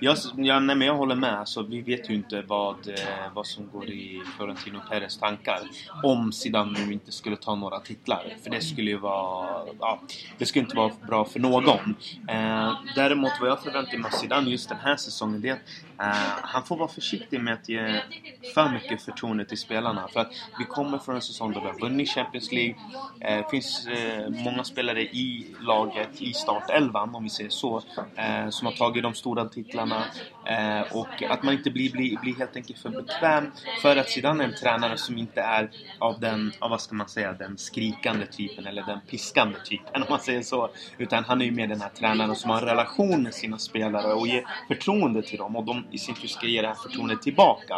Jag, 0.00 0.16
ja, 0.36 0.60
nej, 0.60 0.76
men 0.76 0.86
jag 0.86 0.94
håller 0.94 1.14
med. 1.14 1.38
Alltså, 1.38 1.62
vi 1.62 1.80
vet 1.80 2.10
ju 2.10 2.14
inte 2.14 2.42
vad, 2.42 2.88
eh, 2.88 3.32
vad 3.34 3.46
som 3.46 3.68
går 3.72 3.90
i 3.90 4.22
Florentino 4.36 4.80
Perez 4.90 5.18
tankar. 5.18 5.60
Om 6.02 6.32
Zidane 6.32 6.78
nu 6.86 6.92
inte 6.92 7.12
skulle 7.12 7.36
ta 7.36 7.54
några 7.54 7.80
titlar. 7.80 8.36
För 8.42 8.50
det 8.50 8.60
skulle 8.60 8.90
ju 8.90 8.98
vara... 8.98 9.66
Ja, 9.80 10.00
det 10.38 10.46
skulle 10.46 10.64
inte 10.64 10.76
vara 10.76 10.92
bra 11.08 11.24
för 11.24 11.40
någon. 11.40 11.94
Eh, 12.28 12.72
däremot 12.94 13.32
vad 13.40 13.50
jag 13.50 13.62
förväntar 13.62 13.98
mig 13.98 14.10
av 14.12 14.16
Zidane 14.16 14.50
just 14.50 14.68
den 14.68 14.78
här 14.78 14.96
säsongen 14.96 15.40
det 15.40 15.48
är 15.48 15.52
att 15.52 15.60
eh, 15.98 16.22
han 16.42 16.62
får 16.62 16.76
vara 16.76 16.88
försiktig 16.88 17.40
med 17.40 17.54
att 17.54 17.68
ge 17.68 18.02
för 18.54 18.68
mycket 18.68 19.02
förtroende 19.02 19.44
till 19.44 19.58
spelarna. 19.58 20.08
För 20.12 20.20
att 20.20 20.32
vi 20.58 20.64
kommer 20.64 20.98
från 20.98 21.14
en 21.14 21.22
säsong 21.22 21.52
där 21.52 21.60
vi 21.60 21.66
har 21.66 21.80
vunnit 21.80 22.10
Champions 22.10 22.52
League. 22.52 22.76
Eh, 23.20 23.34
det 23.34 23.40
eh, 23.40 23.48
finns 23.48 23.86
eh, 23.86 24.30
många 24.30 24.64
spelare 24.64 25.02
i 25.02 25.46
laget, 25.60 26.22
i 26.22 26.32
startelvan 26.32 27.14
om 27.14 27.22
vi 27.24 27.30
säger 27.30 27.50
så, 27.50 27.82
eh, 28.16 28.48
som 28.50 28.66
har 28.66 28.72
tagit 28.72 29.02
de 29.02 29.14
stora 29.14 29.43
titlarna. 29.48 30.04
Eh, 30.46 30.96
och 30.96 31.22
att 31.22 31.42
man 31.42 31.54
inte 31.54 31.70
blir, 31.70 31.92
blir, 31.92 32.18
blir 32.18 32.34
helt 32.34 32.56
enkelt 32.56 32.78
för 32.78 32.88
bekväm. 32.88 33.50
För 33.82 33.96
att 33.96 34.10
Zidane 34.10 34.44
är 34.44 34.48
en 34.48 34.54
tränare 34.54 34.96
som 34.96 35.18
inte 35.18 35.40
är 35.40 35.70
av 35.98 36.20
den, 36.20 36.52
av 36.58 36.70
vad 36.70 36.80
ska 36.80 36.94
man 36.94 37.08
säga, 37.08 37.32
den 37.32 37.58
skrikande 37.58 38.26
typen 38.26 38.66
eller 38.66 38.82
den 38.82 39.00
piskande 39.10 39.58
typen 39.64 40.02
om 40.02 40.06
man 40.10 40.20
säger 40.20 40.42
så. 40.42 40.70
Utan 40.98 41.24
han 41.24 41.40
är 41.40 41.44
ju 41.44 41.50
mer 41.50 41.66
den 41.66 41.80
här 41.80 41.88
tränaren 41.88 42.36
som 42.36 42.50
har 42.50 42.58
en 42.58 42.68
relation 42.68 43.22
med 43.22 43.34
sina 43.34 43.58
spelare 43.58 44.12
och 44.12 44.26
ger 44.26 44.44
förtroende 44.68 45.22
till 45.22 45.38
dem 45.38 45.56
och 45.56 45.64
de 45.64 45.84
i 45.90 45.98
sin 45.98 46.14
tur 46.14 46.28
ska 46.28 46.46
ge 46.46 46.62
det 46.62 46.68
här 46.68 46.74
förtroendet 46.74 47.22
tillbaka. 47.22 47.74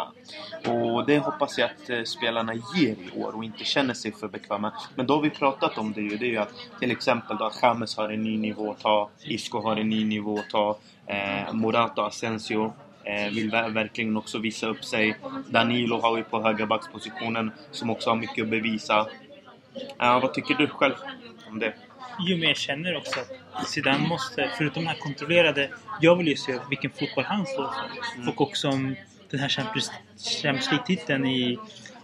Och 0.65 1.05
det 1.05 1.19
hoppas 1.19 1.57
jag 1.57 1.69
att 1.69 1.89
eh, 1.89 2.03
spelarna 2.03 2.53
ger 2.53 2.95
i 2.95 3.11
år 3.15 3.35
och 3.35 3.43
inte 3.43 3.63
känner 3.63 3.93
sig 3.93 4.11
för 4.11 4.27
bekväma. 4.27 4.73
Men 4.95 5.07
då 5.07 5.15
har 5.15 5.21
vi 5.21 5.29
pratat 5.29 5.77
om 5.77 5.93
det 5.93 6.01
ju. 6.01 6.17
Det 6.17 6.25
är 6.25 6.29
ju 6.29 6.37
att 6.37 6.53
till 6.79 6.91
exempel 6.91 7.37
då 7.37 7.45
att 7.45 7.59
James 7.61 7.97
har 7.97 8.09
en 8.09 8.23
ny 8.23 8.37
nivå 8.37 8.71
att 8.71 8.79
ta, 8.79 9.09
Isco 9.23 9.61
har 9.61 9.75
en 9.75 9.89
ny 9.89 10.05
nivå 10.05 10.39
att 10.39 10.49
ta, 10.49 10.77
eh, 11.07 11.53
Morata 11.53 12.01
och 12.01 12.07
Asensio 12.07 12.73
eh, 13.03 13.29
vill 13.29 13.51
ver- 13.51 13.69
verkligen 13.69 14.17
också 14.17 14.37
visa 14.37 14.67
upp 14.67 14.85
sig. 14.85 15.17
Danilo 15.49 16.01
har 16.01 16.15
vi 16.15 16.23
på 16.23 16.43
högerbackspositionen 16.43 17.51
som 17.71 17.89
också 17.89 18.09
har 18.09 18.17
mycket 18.17 18.43
att 18.43 18.49
bevisa. 18.49 19.07
Ja, 19.97 20.19
vad 20.19 20.33
tycker 20.33 20.55
du 20.55 20.67
själv 20.67 20.95
om 21.49 21.59
det? 21.59 21.73
Jo, 22.19 22.37
men 22.37 22.47
jag 22.47 22.57
känner 22.57 22.97
också 22.97 23.19
att 23.53 23.67
Zidane 23.67 24.07
måste, 24.07 24.49
förutom 24.57 24.83
den 24.83 24.93
här 24.93 24.99
kontrollerade... 24.99 25.69
Jag 26.01 26.15
vill 26.15 26.27
ju 26.27 26.35
se 26.35 26.59
vilken 26.69 26.91
fotboll 26.91 27.23
han 27.23 27.45
står 27.45 27.67
för. 27.67 28.15
Mm. 28.15 28.29
Och 28.29 28.41
också 28.41 28.69
om 28.69 28.95
den 29.29 29.39
här 29.39 29.49
Champions, 29.49 29.91
League-titeln 30.43 31.25
i, 31.25 31.59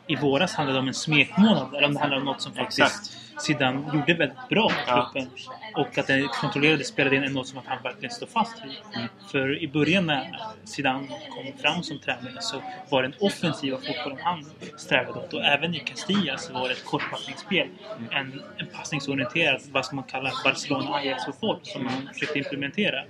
i 0.07 0.15
våras 0.15 0.55
handlade 0.55 0.79
om 0.79 0.87
en 0.87 0.93
smekmånad. 0.93 1.75
Eller 1.75 1.87
om 1.87 1.93
det 1.93 1.99
handlar 1.99 2.17
om 2.17 2.25
något 2.25 2.41
som 2.41 2.53
faktiskt 2.53 2.79
Exakt. 2.79 3.17
Zidane 3.43 3.91
gjorde 3.93 4.13
väldigt 4.13 4.49
bra 4.49 4.71
Ja. 4.87 5.11
truppen. 5.13 5.31
Och 5.75 5.97
att 5.97 6.07
den 6.07 6.27
kontrollerade 6.27 6.83
spelade 6.83 7.15
in 7.15 7.23
är 7.23 7.29
något 7.29 7.47
som 7.47 7.57
att 7.57 7.65
han 7.65 7.83
verkligen 7.83 8.11
står 8.11 8.27
fast 8.27 8.63
vid. 8.65 8.71
Mm. 8.95 9.07
För 9.31 9.63
i 9.63 9.67
början 9.67 10.05
när 10.05 10.39
Zidane 10.63 11.07
kom 11.07 11.57
fram 11.61 11.83
som 11.83 11.99
tränare 11.99 12.41
så 12.41 12.61
var 12.89 13.03
den 13.03 13.13
offensiva 13.19 13.77
fotbollen 13.77 14.17
han 14.21 14.45
strävade 14.77 15.19
åt. 15.19 15.33
Och 15.33 15.43
även 15.45 15.75
i 15.75 15.79
Castilla 15.79 16.37
så 16.37 16.53
var 16.53 16.67
det 16.67 16.73
ett 16.73 16.85
kortpassningsspel. 16.85 17.67
Mm. 17.97 18.09
En, 18.11 18.41
en 18.57 18.67
passningsorienterad, 18.67 19.61
vad 19.71 19.85
ska 19.85 19.95
man 19.95 20.05
kalla 20.05 20.31
Barcelona 20.43 20.95
Ajax-fotboll 20.95 21.59
som 21.63 21.85
han 21.85 22.09
försökte 22.13 22.37
implementera. 22.39 23.03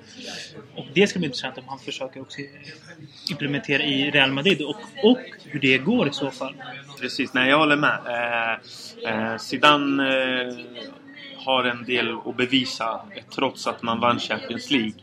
Och 0.75 0.85
det 0.93 1.07
ska 1.07 1.19
bli 1.19 1.25
intressant 1.25 1.57
om 1.57 1.63
han 1.67 1.79
försöker 1.79 2.21
också 2.21 2.37
implementera 3.31 3.83
i 3.83 4.11
Real 4.11 4.31
Madrid 4.31 4.61
och, 4.61 4.75
och 5.03 5.17
hur 5.45 5.59
det 5.59 5.77
går 5.77 6.07
i 6.07 6.13
så 6.13 6.31
fall. 6.31 6.55
Precis, 7.01 7.33
nej 7.33 7.49
jag 7.49 7.57
håller 7.57 7.75
med. 7.75 7.99
Eh, 8.07 9.23
eh, 9.31 9.37
Zidane 9.37 10.07
eh, 10.07 10.22
Eh, 10.23 10.55
har 11.37 11.63
en 11.63 11.83
del 11.83 12.17
att 12.25 12.37
bevisa 12.37 13.01
trots 13.35 13.67
att 13.67 13.81
man 13.83 13.99
vann 13.99 14.19
Champions 14.19 14.71
League. 14.71 14.93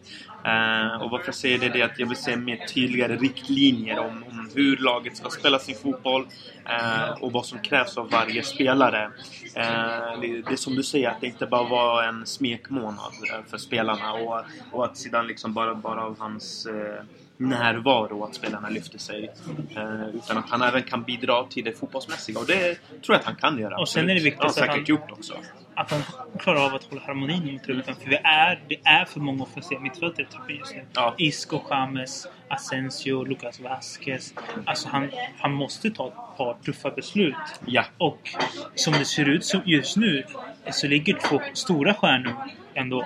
Eh, 0.45 1.03
och 1.03 1.11
varför 1.11 1.27
jag 1.27 1.35
säger 1.35 1.59
det 1.59 1.67
är 1.67 1.71
det 1.71 1.83
att 1.83 1.99
jag 1.99 2.07
vill 2.07 2.17
se 2.17 2.37
mer 2.37 2.57
tydligare 2.57 3.17
riktlinjer 3.17 3.99
om, 3.99 4.25
om 4.31 4.51
hur 4.55 4.77
laget 4.77 5.17
ska 5.17 5.31
spela 5.31 5.59
sin 5.59 5.77
fotboll 5.77 6.27
eh, 6.67 7.11
och 7.23 7.33
vad 7.33 7.47
som 7.47 7.59
krävs 7.59 7.99
av 7.99 8.11
varje 8.11 8.43
spelare. 8.43 9.11
Eh, 9.55 10.21
det, 10.21 10.43
det 10.43 10.53
är 10.53 10.57
som 10.57 10.75
du 10.75 10.83
säger, 10.83 11.11
att 11.11 11.21
det 11.21 11.27
inte 11.27 11.47
bara 11.47 11.69
var 11.69 12.03
en 12.03 12.27
smekmånad 12.27 13.13
eh, 13.33 13.45
för 13.51 13.59
spelarna 13.59 14.13
och, 14.13 14.45
och 14.73 14.85
att 14.85 14.97
Zidane 14.97 15.29
liksom 15.29 15.55
bara, 15.55 15.75
bara 15.75 16.03
av 16.03 16.19
hans 16.19 16.67
eh, 16.67 17.05
närvaro 17.41 18.25
att 18.25 18.35
spelarna 18.35 18.69
lyfter 18.69 18.99
sig. 18.99 19.31
Eh, 19.77 20.09
utan 20.15 20.39
att 20.39 20.51
han 20.51 20.63
även 20.63 20.83
kan 20.83 21.03
bidra 21.03 21.45
till 21.45 21.65
det 21.65 21.73
fotbollsmässiga 21.73 22.39
och 22.39 22.47
det 22.47 22.75
tror 22.75 22.79
jag 23.09 23.17
att 23.17 23.25
han 23.25 23.37
kan 23.37 23.59
göra. 23.59 23.79
Och 23.79 23.89
sen 23.89 24.11
är 24.11 24.15
det 24.15 24.21
viktigt 24.21 24.35
har 24.39 24.43
han 24.45 24.49
att 24.49 24.55
säkert 24.55 24.75
han- 24.75 24.85
gjort 24.85 25.11
också. 25.11 25.35
Att 25.75 25.91
han 25.91 26.03
klarar 26.39 26.67
av 26.67 26.75
att 26.75 26.85
hålla 26.85 27.03
harmonin 27.03 27.49
i 27.49 27.59
truppen. 27.59 27.95
För 27.95 28.09
vi 28.11 28.17
är, 28.17 28.63
det 28.69 28.81
är 28.85 29.05
för 29.05 29.21
många 29.21 29.43
offensiva 29.43 29.81
mittfältare 29.81 30.23
i 30.23 30.33
truppen 30.33 30.57
just 30.57 30.75
nu. 30.75 30.85
Ja. 30.93 31.15
Isco, 31.19 31.61
James, 31.71 32.27
Asensio, 32.49 33.25
Lucas 33.25 33.61
Vasquez. 33.61 34.35
Alltså 34.65 34.89
han, 34.89 35.11
han 35.39 35.53
måste 35.53 35.91
ta 35.91 36.09
ett 36.09 36.37
par 36.37 36.57
tuffa 36.65 36.91
beslut. 36.91 37.35
Ja. 37.67 37.85
Och 37.99 38.31
som 38.75 38.93
det 38.93 39.05
ser 39.05 39.29
ut 39.29 39.53
just 39.65 39.97
nu 39.97 40.25
så 40.73 40.87
ligger 40.87 41.15
två 41.29 41.41
stora 41.55 41.95
stjärnor 41.95 42.35
ändå 42.75 43.05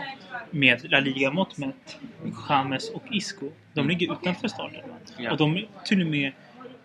med 0.55 0.91
La 0.91 1.01
Liga-mått 1.01 1.59
mätt, 1.59 1.99
James 2.49 2.91
och 2.91 3.03
Isco. 3.11 3.51
De 3.73 3.89
ligger 3.89 4.13
utanför 4.13 4.49
starten. 4.49 4.81
Ja. 5.19 5.31
Och 5.33 5.37
de 5.37 5.57
är 5.57 5.69
till 5.85 6.01
och 6.01 6.07
med 6.07 6.33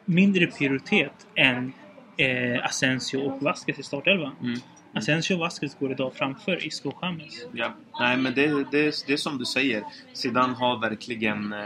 mindre 0.05 0.47
prioritet 0.47 1.27
än 1.35 1.73
eh, 2.17 2.65
Asensio 2.65 3.17
och 3.17 3.41
Vasquez 3.41 3.79
i 3.79 3.83
startelvan. 3.83 4.35
Mm. 4.41 4.59
Asensio 4.93 5.33
och 5.33 5.39
Vasquez 5.39 5.75
går 5.79 5.91
idag 5.91 6.13
framför 6.15 6.67
Isco 6.67 6.89
och 6.89 6.99
James. 7.01 7.45
Ja. 7.51 7.73
Nej, 7.99 8.17
men 8.17 8.33
det, 8.33 8.47
det, 8.71 9.03
det 9.07 9.13
är 9.13 9.17
som 9.17 9.37
du 9.37 9.45
säger. 9.45 9.83
Zidane 10.13 10.53
har 10.53 10.79
verkligen, 10.79 11.53
eh, 11.53 11.59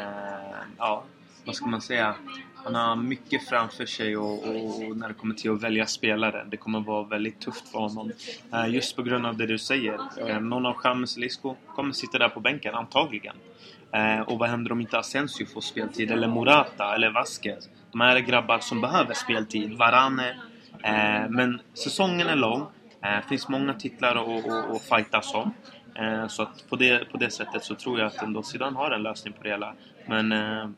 ja, 0.78 1.04
vad 1.46 1.56
ska 1.56 1.66
man 1.66 1.82
säga? 1.82 2.16
Han 2.63 2.75
har 2.75 2.96
mycket 2.96 3.50
framför 3.50 3.86
sig 3.86 4.17
och, 4.17 4.34
och, 4.34 4.98
när 4.98 5.08
det 5.08 5.13
kommer 5.13 5.36
till 5.36 5.51
att 5.51 5.63
välja 5.63 5.86
spelare. 5.86 6.46
Det 6.50 6.58
kommer 6.58 6.79
vara 6.79 7.03
väldigt 7.03 7.39
tufft 7.39 7.67
för 7.67 7.79
honom. 7.79 8.12
Eh, 8.53 8.67
just 8.67 8.96
på 8.96 9.03
grund 9.03 9.25
av 9.25 9.38
det 9.38 9.46
du 9.46 9.58
säger. 9.58 10.00
Eh, 10.27 10.39
någon 10.39 10.65
av 10.65 10.75
James 10.84 11.17
Lisco 11.17 11.55
kommer 11.75 11.91
sitta 11.91 12.17
där 12.17 12.29
på 12.29 12.39
bänken, 12.39 12.75
antagligen. 12.75 13.36
Eh, 13.91 14.20
och 14.20 14.39
vad 14.39 14.50
händer 14.50 14.72
om 14.72 14.82
inte 14.82 14.98
Asensio 14.98 15.46
får 15.46 15.62
speltid? 15.62 16.12
Eller 16.12 16.27
Morata 16.27 16.96
eller 16.96 17.10
Vasquez? 17.10 17.70
De 17.91 18.01
här 18.01 18.15
är 18.15 18.20
grabbar 18.20 18.60
som 18.60 18.82
behöver 18.82 19.13
speltid. 19.13 19.77
Varane. 19.77 20.36
Men 21.29 21.62
säsongen 21.74 22.27
är 22.27 22.36
lång. 22.36 22.65
Det 23.01 23.24
finns 23.29 23.50
många 23.50 23.74
titlar 23.74 24.15
att, 24.15 24.46
att, 24.46 24.75
att 24.75 24.82
fightas 24.82 25.34
om. 25.34 25.53
Så 26.29 26.43
att 26.43 26.70
på 26.70 26.75
det, 26.75 27.12
på 27.12 27.17
det 27.17 27.29
sättet 27.29 27.63
så 27.63 27.75
tror 27.75 28.00
jag 28.00 28.08
att 28.08 28.24
ändå 28.24 28.43
Zidane 28.43 28.77
har 28.77 28.91
en 28.91 29.03
lösning 29.03 29.34
på 29.34 29.43
det 29.43 29.50
hela. 29.50 29.74
Men 30.05 30.32
eh, 30.32 30.70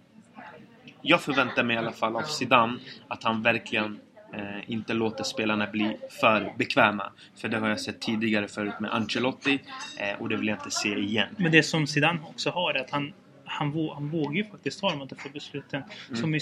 jag 1.05 1.21
förväntar 1.21 1.63
mig 1.63 1.75
i 1.75 1.79
alla 1.79 1.91
fall 1.91 2.15
av 2.15 2.21
Zidane 2.21 2.77
att 3.07 3.23
han 3.23 3.41
verkligen 3.41 3.99
eh, 4.33 4.71
inte 4.71 4.93
låter 4.93 5.23
spelarna 5.23 5.67
bli 5.67 5.97
för 6.21 6.53
bekväma. 6.57 7.11
För 7.35 7.47
det 7.47 7.57
har 7.57 7.69
jag 7.69 7.79
sett 7.79 8.01
tidigare 8.01 8.47
förut 8.47 8.79
med 8.79 8.93
Ancelotti 8.93 9.59
eh, 9.97 10.21
och 10.21 10.29
det 10.29 10.35
vill 10.35 10.47
jag 10.47 10.57
inte 10.57 10.71
se 10.71 10.99
igen. 10.99 11.27
Men 11.37 11.51
det 11.51 11.63
som 11.63 11.87
Zidane 11.87 12.19
också 12.29 12.49
har 12.49 12.73
är 12.73 12.79
att 12.79 12.89
han 12.89 13.13
han, 13.47 13.71
vå, 13.71 13.93
han 13.93 14.09
vågar 14.09 14.35
ju 14.35 14.43
faktiskt 14.43 14.81
ta 14.81 14.89
de 14.89 14.99
här 14.99 15.07
tuffa 15.07 15.29
besluten. 15.29 15.83
Mm. 16.07 16.21
Som 16.21 16.35
i, 16.35 16.39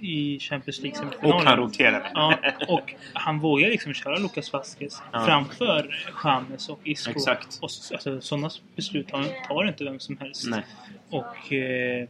i 0.00 0.38
Champions 0.40 0.80
League 0.80 0.98
semifinalen. 0.98 1.36
Och 1.36 1.42
han 1.42 1.56
roterar. 1.56 2.10
Ja, 2.14 2.38
och 2.68 2.94
han 3.12 3.40
vågar 3.40 3.68
liksom 3.68 3.94
köra 3.94 4.18
Lucas 4.18 4.52
Vasquez 4.52 5.02
ja. 5.12 5.24
framför 5.26 5.96
James 6.24 6.68
och 6.68 6.80
Isco. 6.84 7.10
Exakt. 7.10 7.58
Och, 7.62 7.70
alltså, 7.92 8.20
sådana 8.20 8.50
beslut 8.76 9.08
tar, 9.08 9.46
tar 9.48 9.68
inte 9.68 9.84
vem 9.84 10.00
som 10.00 10.18
helst. 10.18 10.44
Nej. 10.48 10.64
Och... 11.10 11.52
Eh, 11.52 12.08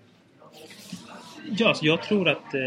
ja, 1.51 1.75
så 1.75 1.87
jag 1.87 2.03
tror 2.03 2.29
att 2.29 2.55
eh, 2.55 2.61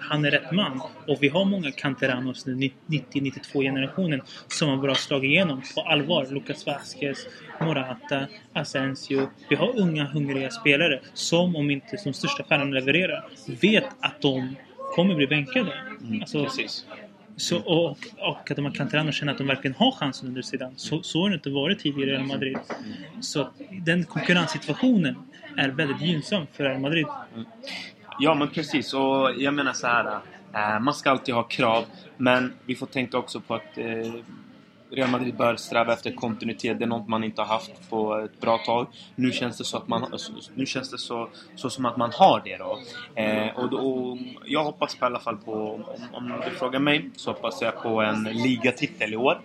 han 0.00 0.24
är 0.24 0.30
rätt 0.30 0.52
man. 0.52 0.80
Och 1.08 1.18
vi 1.20 1.28
har 1.28 1.44
många 1.44 1.70
Canteranos 1.70 2.46
nu, 2.46 2.54
90-92 2.86 3.62
generationen, 3.62 4.20
som 4.48 4.68
har 4.68 4.76
bra 4.76 4.94
slagit 4.94 5.28
igenom 5.28 5.62
på 5.74 5.80
allvar. 5.80 6.26
Lucas 6.30 6.66
Vasquez, 6.66 7.26
Morata, 7.60 8.26
Asensio. 8.52 9.28
Vi 9.48 9.56
har 9.56 9.78
unga 9.80 10.04
hungriga 10.04 10.50
spelare 10.50 11.00
som, 11.14 11.56
om 11.56 11.70
inte 11.70 11.96
de 12.04 12.12
största 12.12 12.44
stjärnorna 12.44 12.70
levererar, 12.70 13.24
vet 13.60 13.86
att 14.00 14.20
de 14.20 14.56
kommer 14.94 15.14
bli 15.14 15.26
bänkade. 15.26 15.72
Mm, 16.00 16.20
alltså, 16.20 16.44
precis. 16.44 16.86
Så, 17.36 17.58
och, 17.58 17.98
och 18.18 18.50
att 18.50 18.56
de 18.56 18.64
här 18.64 18.72
Canterano 18.72 19.12
känner 19.12 19.32
att 19.32 19.38
de 19.38 19.46
verkligen 19.46 19.74
har 19.74 19.92
chansen 19.92 20.28
under 20.28 20.42
sidan. 20.42 20.72
Så, 20.76 21.02
så 21.02 21.22
har 21.22 21.30
det 21.30 21.34
inte 21.34 21.50
varit 21.50 21.78
tidigare 21.78 22.10
i 22.10 22.12
Real 22.12 22.26
Madrid. 22.26 22.58
Så 23.20 23.48
den 23.70 24.04
konkurrenssituationen 24.04 25.16
är 25.56 25.68
väldigt 25.68 26.00
gynnsam 26.00 26.46
för 26.52 26.64
Real 26.64 26.80
Madrid. 26.80 27.06
Mm. 27.34 27.46
Ja, 28.18 28.34
men 28.34 28.48
precis. 28.48 28.94
Och 28.94 29.30
jag 29.36 29.54
menar 29.54 29.72
så 29.72 29.86
här. 29.86 30.18
Eh, 30.54 30.80
man 30.80 30.94
ska 30.94 31.10
alltid 31.10 31.34
ha 31.34 31.42
krav. 31.42 31.84
Men 32.16 32.52
vi 32.66 32.74
får 32.74 32.86
tänka 32.86 33.18
också 33.18 33.40
på 33.40 33.54
att 33.54 33.78
eh, 33.78 34.12
Real 34.94 35.10
Madrid 35.10 35.36
bör 35.36 35.56
sträva 35.56 35.92
efter 35.92 36.10
kontinuitet. 36.10 36.78
Det 36.78 36.84
är 36.84 36.86
något 36.86 37.08
man 37.08 37.24
inte 37.24 37.42
har 37.42 37.48
haft 37.48 37.90
på 37.90 38.14
ett 38.14 38.40
bra 38.40 38.58
tag. 38.58 38.86
Nu 39.14 39.32
känns 39.32 39.58
det 39.58 39.64
så, 39.64 39.76
att 39.76 39.88
man, 39.88 40.18
nu 40.54 40.66
känns 40.66 40.90
det 40.90 40.98
så, 40.98 41.28
så 41.56 41.70
som 41.70 41.86
att 41.86 41.96
man 41.96 42.10
har 42.14 42.42
det 42.44 42.56
då. 42.56 42.78
Eh, 43.14 43.58
och, 43.58 43.70
då, 43.70 44.18
jag 44.44 44.64
hoppas 44.64 44.94
på 44.94 45.04
i 45.04 45.06
alla 45.06 45.20
fall 45.20 45.36
på, 45.36 45.52
om, 45.52 45.84
om, 46.12 46.42
du 46.44 46.50
frågar 46.50 46.80
mig, 46.80 47.10
så 47.16 47.30
hoppas 47.30 47.62
jag 47.62 47.82
på 47.82 48.00
en 48.00 48.22
ligatitel 48.22 49.12
i 49.12 49.16
år. 49.16 49.40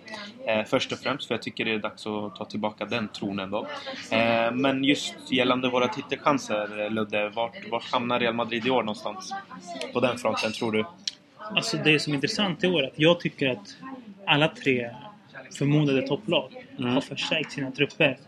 Eh, 0.46 0.64
först 0.64 0.92
och 0.92 0.98
främst, 0.98 1.26
för 1.26 1.34
jag 1.34 1.42
tycker 1.42 1.64
det 1.64 1.74
är 1.74 1.78
dags 1.78 2.06
att 2.06 2.36
ta 2.36 2.44
tillbaka 2.44 2.84
den 2.84 3.08
tronen 3.08 3.50
då. 3.50 3.66
Eh, 4.10 4.52
men 4.52 4.84
just 4.84 5.32
gällande 5.32 5.68
våra 5.68 5.88
titelchanser, 5.88 6.90
Ludde, 6.90 7.28
vart, 7.28 7.70
vart 7.70 7.92
hamnar 7.92 8.20
Real 8.20 8.34
Madrid 8.34 8.66
i 8.66 8.70
år 8.70 8.82
någonstans? 8.82 9.34
På 9.92 10.00
den 10.00 10.18
fronten, 10.18 10.52
tror 10.52 10.72
du? 10.72 10.84
Alltså 11.36 11.76
det 11.76 12.00
som 12.00 12.12
är 12.12 12.14
intressant 12.14 12.64
i 12.64 12.66
år 12.66 12.82
är 12.82 12.86
att 12.86 12.98
jag 12.98 13.20
tycker 13.20 13.50
att 13.50 13.76
alla 14.26 14.48
tre 14.48 14.90
förmodade 15.58 16.02
topplag 16.02 16.66
mm. 16.78 16.94
har 16.94 17.00
förstärkt 17.00 17.52
sina 17.52 17.70
trupper. 17.70 18.18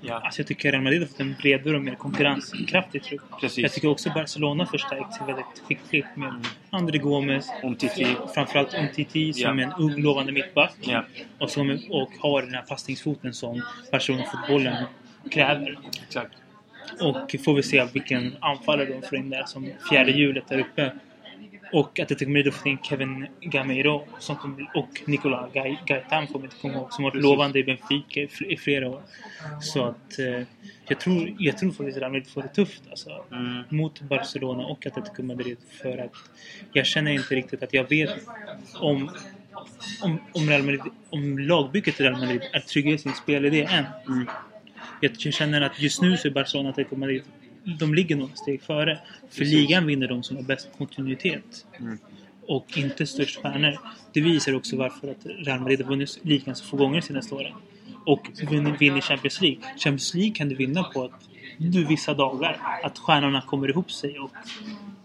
Ja. 0.00 0.14
Alltså 0.14 0.40
jag 0.40 0.46
tycker 0.46 0.72
Real 0.72 0.82
Madrid 0.82 1.00
har 1.00 1.08
fått 1.08 1.20
en 1.20 1.36
bredare 1.40 1.76
och 1.76 1.82
mer 1.82 1.94
konkurrenskraftig 1.94 3.02
trupp. 3.02 3.20
Precis. 3.40 3.58
Jag 3.58 3.72
tycker 3.72 3.88
också 3.88 4.10
Barcelona 4.14 4.66
förstärkt 4.66 5.14
sig 5.14 5.26
väldigt 5.26 5.62
skickligt 5.68 6.16
med 6.16 6.28
mm. 6.28 6.42
André 6.70 6.98
Gomes. 6.98 7.48
Umtiti. 7.62 8.06
Framförallt 8.34 8.74
Umtiti 8.74 9.32
som 9.32 9.58
ja. 9.58 9.64
är 9.64 9.68
en 9.68 9.82
ung 9.82 10.02
lovande 10.02 10.32
mittback. 10.32 10.74
Ja. 10.80 11.04
Och, 11.38 11.50
som, 11.50 11.78
och 11.90 12.10
har 12.18 12.42
den 12.42 12.54
här 12.54 12.62
passningsfoten 12.62 13.34
som 13.34 13.62
Barcelona-fotbollen 13.92 14.84
kräver. 15.30 15.78
Exakt. 16.06 16.32
Och 17.00 17.36
får 17.44 17.54
vi 17.54 17.62
se 17.62 17.86
vilken 17.92 18.36
anfallare 18.40 18.84
de 18.86 19.08
får 19.08 19.18
in 19.18 19.30
där 19.30 19.44
som 19.46 19.68
fjärde 19.90 20.10
hjulet 20.10 20.48
där 20.48 20.58
uppe. 20.58 20.92
Och 21.72 22.00
Atletico 22.00 22.30
Madrid 22.30 22.54
fått 22.54 22.66
in 22.66 22.78
Kevin 22.82 23.26
Gameiro 23.40 24.06
som 24.18 24.36
kom, 24.36 24.68
och 24.74 25.02
Nicola 25.06 25.48
Gaitan 25.86 26.26
får 26.26 26.38
man 26.38 26.44
inte 26.44 26.56
komma 26.60 26.74
ihåg, 26.74 26.92
som 26.92 27.04
varit 27.04 27.22
lovande 27.22 27.58
i 27.58 27.64
Benfica 27.64 28.20
i, 28.46 28.56
flera 28.56 28.88
år. 28.88 29.02
Så 29.60 29.84
att 29.84 30.18
eh, 30.18 30.42
jag 30.88 31.00
tror, 31.00 31.34
jag 31.38 31.58
tror 31.58 31.70
faktiskt 31.70 31.96
att 31.96 32.02
Real 32.02 32.12
Madrid 32.12 32.28
får 32.28 32.42
det 32.42 32.48
tufft 32.48 32.82
alltså, 32.90 33.24
mm. 33.32 33.62
mot 33.68 34.00
Barcelona 34.00 34.66
och 34.66 34.86
Atletico 34.86 35.22
Madrid. 35.22 35.56
För 35.82 35.98
att 35.98 36.14
jag 36.72 36.86
känner 36.86 37.10
inte 37.10 37.34
riktigt 37.34 37.62
att 37.62 37.74
jag 37.74 37.88
vet 37.88 38.10
om 38.74 39.10
om, 40.02 40.20
om, 40.32 40.50
Real 40.50 40.62
Madrid, 40.62 40.80
om 41.10 41.38
lagbygget 41.38 42.00
i 42.00 42.02
Real 42.02 42.20
Madrid 42.20 42.42
är 42.52 42.60
trygga 42.60 42.90
i 42.90 42.98
sin 42.98 43.12
spelidé 43.12 43.62
än. 43.62 43.84
Mm. 44.08 44.26
Jag 45.00 45.18
känner 45.18 45.60
att 45.60 45.80
just 45.80 46.02
nu 46.02 46.16
så 46.16 46.28
är 46.28 46.32
Barcelona 46.32 46.68
och 46.68 46.72
Atletico 46.72 46.96
Madrid 46.96 47.22
de 47.64 47.94
ligger 47.94 48.16
några 48.16 48.34
steg 48.34 48.62
före. 48.62 48.98
För 49.30 49.44
ligan 49.44 49.86
vinner 49.86 50.08
de 50.08 50.22
som 50.22 50.36
har 50.36 50.42
bäst 50.42 50.68
kontinuitet. 50.78 51.66
Mm. 51.80 51.98
Och 52.46 52.78
inte 52.78 53.06
störst 53.06 53.42
stjärnor. 53.42 53.78
Det 54.12 54.20
visar 54.20 54.54
också 54.54 54.76
varför 54.76 55.10
att 55.10 55.26
Real 55.26 55.60
Madrid 55.60 55.82
har 55.82 55.88
vunnit 55.88 56.18
ligan 56.22 56.56
så 56.56 56.64
få 56.64 56.76
gånger 56.76 57.00
de 57.00 57.06
senaste 57.06 57.34
åren. 57.34 57.52
Och 58.06 58.30
vinner 58.50 59.00
Champions 59.00 59.40
League. 59.40 59.58
Champions 59.62 60.14
League 60.14 60.34
kan 60.34 60.48
du 60.48 60.54
vinna 60.54 60.82
på 60.82 61.04
att 61.04 61.28
du 61.58 61.84
vissa 61.84 62.14
dagar. 62.14 62.60
Att 62.82 62.98
stjärnorna 62.98 63.42
kommer 63.42 63.68
ihop 63.68 63.92
sig 63.92 64.18
och 64.18 64.30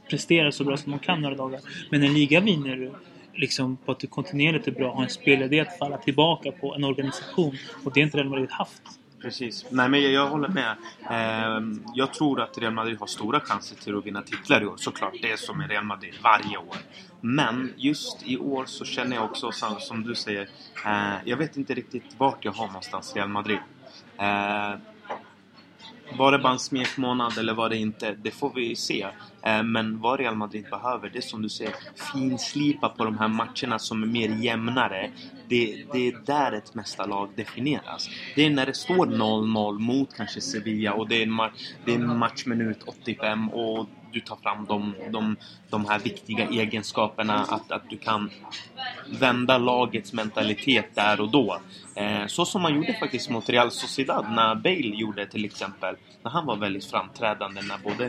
presterar 0.10 0.52
så 0.52 0.64
bra 0.64 0.78
som 0.78 0.92
de 0.92 1.00
kan 1.00 1.22
några 1.22 1.36
dagar. 1.36 1.60
Men 1.90 2.04
en 2.04 2.14
liga 2.14 2.40
vinner 2.40 2.76
du 2.76 2.92
liksom 3.34 3.78
på 3.78 3.92
att 3.92 4.00
du 4.00 4.08
kontinuerligt 4.08 4.68
är 4.68 4.72
bra, 4.72 4.96
har 4.96 5.04
en 5.04 5.10
spelidé 5.10 5.60
att 5.60 5.78
falla 5.78 5.98
tillbaka 5.98 6.52
på, 6.52 6.76
en 6.76 6.84
organisation. 6.84 7.58
Och 7.84 7.94
det 7.94 8.00
har 8.00 8.06
inte 8.06 8.18
Real 8.18 8.30
Madrid 8.30 8.52
haft. 8.52 8.82
Precis. 9.26 9.66
Nej 9.70 9.90
men 9.90 10.02
jag, 10.02 10.12
jag 10.12 10.28
håller 10.28 10.48
med. 10.48 10.76
Eh, 11.10 11.78
jag 11.94 12.14
tror 12.14 12.42
att 12.42 12.58
Real 12.58 12.74
Madrid 12.74 12.98
har 13.00 13.08
stora 13.08 13.40
chanser 13.40 13.76
till 13.76 13.98
att 13.98 14.06
vinna 14.06 14.22
titlar 14.22 14.64
i 14.64 14.66
år. 14.66 14.78
Såklart, 14.78 15.14
det 15.22 15.32
är 15.32 15.38
som 15.38 15.62
i 15.62 15.68
Real 15.68 15.84
Madrid 15.84 16.14
varje 16.24 16.58
år. 16.58 16.78
Men 17.22 17.74
just 17.78 18.24
i 18.26 18.38
år 18.38 18.66
så 18.66 18.86
känner 18.86 19.16
jag 19.16 19.26
också 19.26 19.52
som, 19.52 19.80
som 19.80 20.04
du 20.04 20.16
säger. 20.16 20.50
Eh, 20.86 21.14
jag 21.26 21.38
vet 21.38 21.58
inte 21.58 21.74
riktigt 21.74 22.04
vart 22.18 22.46
jag 22.46 22.52
har 22.52 22.68
någonstans 22.68 23.16
Real 23.16 23.30
Madrid. 23.30 23.60
Eh, 24.18 24.76
var 26.18 26.32
det 26.32 26.40
bara 26.40 26.54
en 26.54 26.60
smekmånad 26.60 27.38
eller 27.38 27.54
var 27.54 27.70
det 27.70 27.78
inte? 27.78 28.12
Det 28.12 28.32
får 28.32 28.52
vi 28.56 28.76
se. 28.76 29.08
Eh, 29.42 29.64
men 29.64 30.00
vad 30.00 30.20
Real 30.20 30.36
Madrid 30.36 30.66
behöver, 30.70 31.10
det 31.10 31.18
är 31.18 31.22
som 31.22 31.42
du 31.42 31.50
säger, 31.50 31.76
finslipa 32.14 32.90
på 32.90 33.06
de 33.06 33.18
här 33.18 33.28
matcherna 33.28 33.80
som 33.80 34.04
är 34.04 34.08
mer 34.08 34.30
jämnare. 34.30 35.12
Det, 35.48 35.86
det 35.94 36.08
är 36.08 36.26
där 36.26 36.52
ett 36.52 36.76
mästarlag 36.76 37.30
definieras. 37.36 38.10
Det 38.36 38.46
är 38.46 38.50
när 38.50 38.66
det 38.66 38.74
står 38.74 39.06
0-0 39.06 39.80
mot 39.80 40.14
kanske 40.18 40.42
Sevilla 40.42 40.94
och 40.94 41.08
det 41.08 41.16
är 41.16 41.24
en, 41.24 41.32
ma 41.32 41.50
det 41.86 41.92
är 41.92 41.96
en 41.96 42.18
matchminut 42.18 42.84
85 42.86 43.50
och 43.50 43.88
du 44.16 44.22
tar 44.22 44.36
fram 44.36 44.66
de, 44.66 44.96
de, 45.12 45.36
de 45.70 45.86
här 45.86 46.00
viktiga 46.00 46.48
egenskaperna. 46.48 47.34
Att, 47.34 47.72
att 47.72 47.90
du 47.90 47.98
kan 47.98 48.30
vända 49.20 49.58
lagets 49.58 50.14
mentalitet 50.14 50.96
där 50.96 51.22
och 51.22 51.32
då. 51.32 51.60
Eh, 51.96 52.28
så 52.28 52.46
som 52.46 52.62
man 52.62 52.76
gjorde 52.76 52.94
faktiskt 52.94 53.30
mot 53.30 53.50
Real 53.50 53.72
Sociedad 53.72 54.26
när 54.32 54.56
Bale 54.56 54.96
gjorde 54.96 55.28
till 55.28 55.46
exempel. 55.46 55.96
När 56.24 56.32
han 56.32 56.46
var 56.46 56.56
väldigt 56.56 56.86
framträdande 56.86 57.62
när 57.62 57.78
både 57.78 58.06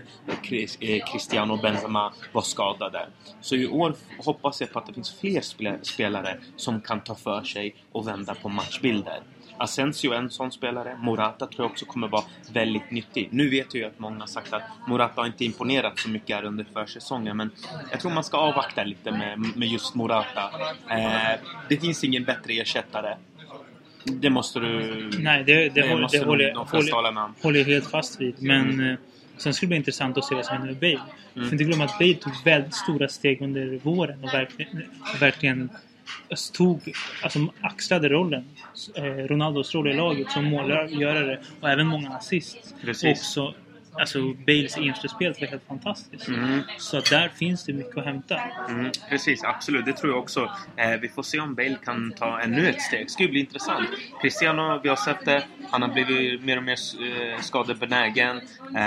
eh, 0.81 1.05
Cristiano 1.05 1.53
och 1.53 1.61
Benzema 1.61 2.13
var 2.33 2.43
skadade. 2.43 3.07
Så 3.41 3.57
i 3.57 3.67
år 3.67 3.95
hoppas 4.25 4.61
jag 4.61 4.73
på 4.73 4.79
att 4.79 4.87
det 4.87 4.93
finns 4.93 5.21
fler 5.21 5.41
spelare 5.83 6.39
som 6.57 6.81
kan 6.81 7.01
ta 7.01 7.15
för 7.27 7.43
sig 7.43 7.75
och 7.93 8.09
vända 8.09 8.35
på 8.35 8.49
matchbilder. 8.49 9.21
Asensio 9.59 10.13
är 10.13 10.17
en 10.17 10.31
sån 10.31 10.53
spelare. 10.53 10.97
Morata 10.99 11.47
tror 11.47 11.65
jag 11.65 11.71
också 11.71 11.87
kommer 11.87 12.09
vara 12.09 12.25
väldigt 12.53 12.91
nyttig. 12.91 13.29
Nu 13.31 13.51
vet 13.51 13.75
jag 13.75 13.81
ju 13.81 13.85
att 13.85 13.99
många 13.99 14.21
har 14.21 14.27
sagt 14.27 14.53
att 14.53 14.63
Morata 14.89 15.27
inte 15.27 15.45
imponerat 15.45 15.99
så 15.99 16.09
mycket 16.09 16.37
här 16.37 16.45
under 16.45 16.67
försäsongen 16.75 17.37
men 17.37 17.51
jag 17.91 18.01
tror 18.01 18.13
man 18.13 18.25
ska 18.25 18.37
avvakta 18.37 18.85
lite 18.85 19.11
med, 19.11 19.39
med 19.57 19.69
just 19.69 19.95
Morata. 19.95 20.51
Eh, 20.91 21.41
det 21.69 21.77
finns 21.77 22.05
ingen 22.05 22.25
bättre 22.25 22.53
ersättare. 22.53 23.17
Det 24.05 24.31
måste 24.31 24.61
du... 24.61 25.11
Nej, 25.19 25.45
det, 25.45 25.55
det, 25.55 25.69
det, 25.69 25.89
håller, 25.89 26.09
det 26.13 26.25
håller, 26.25 26.55
de 26.55 26.67
håller, 26.67 27.43
håller 27.43 27.59
jag 27.59 27.67
helt 27.67 27.91
fast 27.91 28.21
vid. 28.21 28.35
Men 28.39 28.71
mm. 28.71 28.97
Sen 29.37 29.55
skulle 29.55 29.67
det 29.67 29.71
bli 29.71 29.77
intressant 29.77 30.19
att 30.19 30.25
se 30.25 30.35
vad 30.35 30.45
som 30.45 30.57
händer 30.57 30.73
med 30.73 30.81
Bale. 30.81 31.01
Mm. 31.35 31.49
För 31.49 31.55
inte 31.55 31.65
glömma 31.65 31.85
att 31.85 31.99
Bale 31.99 32.15
tog 32.15 32.33
väldigt 32.45 32.75
stora 32.75 33.09
steg 33.09 33.43
under 33.43 33.79
våren 33.83 34.25
och 34.25 34.35
verkligen, 34.35 34.83
verkligen 35.21 35.71
tog, 36.53 36.93
alltså 37.23 37.39
axlade 37.61 38.09
rollen. 38.09 38.45
Eh, 38.95 39.03
Ronaldos 39.05 39.75
roll 39.75 39.89
i 39.89 39.95
laget 39.95 40.31
som 40.31 40.45
målgörare 40.45 41.41
och 41.61 41.71
även 41.71 41.87
många 41.87 42.11
assist. 42.11 42.75
Precis. 42.83 43.19
Också, 43.19 43.55
alltså 43.99 44.19
Bales 44.33 44.79
inspel 44.79 45.35
var 45.41 45.47
helt 45.47 45.67
fantastiskt. 45.69 46.29
Mm. 46.29 46.61
Så 46.79 47.01
där 47.01 47.29
finns 47.29 47.65
det 47.65 47.73
mycket 47.73 47.99
att 47.99 48.05
hämta. 48.05 48.41
Mm, 48.69 48.91
precis, 49.09 49.45
absolut. 49.45 49.87
Det 49.87 49.93
tror 49.93 50.13
jag 50.13 50.23
också. 50.23 50.51
Eh, 50.77 51.01
vi 51.01 51.09
får 51.09 51.23
se 51.23 51.41
om 51.41 51.55
Bale 51.55 51.79
kan 51.85 52.13
ta 52.13 52.41
ännu 52.41 52.69
ett 52.69 52.83
steg. 52.83 53.07
Det 53.07 53.11
ska 53.11 53.23
ju 53.23 53.29
bli 53.29 53.41
intressant. 53.41 53.89
Cristiano, 54.23 54.81
vi 54.83 54.89
har 54.89 54.97
sett 54.97 55.25
det. 55.25 55.45
Han 55.71 55.83
har 55.83 55.89
blivit 55.89 56.43
mer 56.43 56.57
och 56.57 56.63
mer 56.63 56.79
eh, 57.33 57.41
skadebenägen. 57.41 58.37
Eh, 58.77 58.83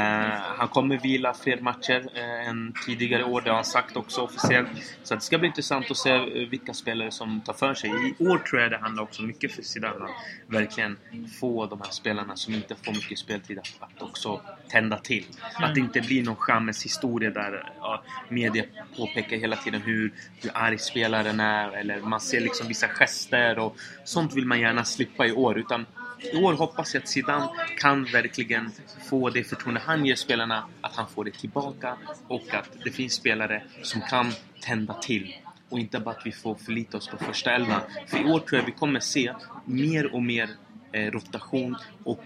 han 0.58 0.68
kommer 0.68 0.98
vila 0.98 1.34
fler 1.34 1.62
matcher 1.62 2.10
eh, 2.16 2.50
än 2.50 2.74
tidigare 2.86 3.24
år. 3.24 3.42
Det 3.42 3.50
har 3.50 3.56
han 3.56 3.66
sagt 3.66 3.98
också 3.98 4.22
officiellt. 4.22 4.70
Så 5.04 5.16
det 5.16 5.22
ska 5.22 5.38
bli 5.38 5.48
intressant 5.48 5.92
att 5.92 5.98
se 5.98 6.12
eh, 6.12 6.50
vilka 6.50 6.74
spelare 6.74 7.12
som 7.12 7.42
tar 7.42 7.54
för 7.54 7.74
sig. 7.74 7.90
I 7.90 8.28
år 8.28 8.38
tror 8.38 8.62
jag 8.62 8.72
det 8.72 8.78
handlar 8.78 9.04
också 9.04 9.22
mycket 9.22 9.52
för 9.52 9.62
Zidane 9.62 10.06
att 10.06 10.12
verkligen 10.48 10.98
få 11.40 11.66
de 11.66 11.82
här 11.82 11.92
spelarna 11.92 12.36
som 12.36 12.54
inte 12.54 12.76
får 12.76 12.92
mycket 12.92 13.20
speltid 13.20 13.60
att, 13.60 13.76
att 13.80 14.02
också 14.02 14.42
tända 14.70 14.98
till. 15.00 15.26
Att 15.54 15.76
det 15.76 15.80
inte 15.80 16.02
blir 16.02 16.24
någon 16.24 16.36
Chamez 16.36 16.86
historia 16.86 17.30
där 17.30 17.74
ja, 17.80 18.04
media 18.30 18.64
påpekar 18.98 19.38
hela 19.38 19.56
tiden 19.56 19.82
hur, 19.82 20.14
hur 20.42 20.52
arg 20.54 20.78
spelaren 20.78 21.40
är 21.40 21.72
eller 21.72 22.02
man 22.02 22.22
ser 22.22 22.42
liksom 22.42 22.68
vissa 22.68 22.88
gester 22.88 23.60
och 23.60 23.78
sånt 24.04 24.36
vill 24.36 24.46
man 24.46 24.60
gärna 24.60 24.86
slippa 24.86 25.26
i 25.26 25.32
år. 25.32 25.60
Utan 25.60 25.86
i 26.34 26.38
år 26.38 26.54
hoppas 26.54 26.94
jag 26.94 27.02
att 27.02 27.10
Zidane 27.10 27.50
kan 27.78 28.04
verkligen 28.04 28.72
få 29.10 29.30
det 29.30 29.44
förtroende 29.44 29.82
han 29.86 30.06
ger 30.06 30.16
spelarna, 30.16 30.64
att 30.82 30.96
han 30.96 31.08
får 31.08 31.26
det 31.26 31.32
tillbaka 31.32 31.98
och 32.28 32.54
att 32.54 32.70
det 32.84 32.92
finns 32.92 33.14
spelare 33.14 33.64
som 33.82 34.02
kan 34.02 34.32
tända 34.62 34.94
till. 34.94 35.36
Och 35.70 35.80
inte 35.80 36.00
bara 36.00 36.16
att 36.16 36.26
vi 36.26 36.32
får 36.32 36.56
förlita 36.56 36.98
oss 36.98 37.08
på 37.08 37.18
första 37.18 37.52
elvan. 37.52 37.82
För 38.08 38.18
i 38.18 38.32
år 38.32 38.40
tror 38.40 38.60
jag 38.60 38.66
vi 38.66 38.72
kommer 38.72 39.00
se 39.00 39.34
mer 39.66 40.14
och 40.14 40.24
mer 40.24 40.50
eh, 40.92 41.12
rotation 41.12 41.76
och 42.04 42.24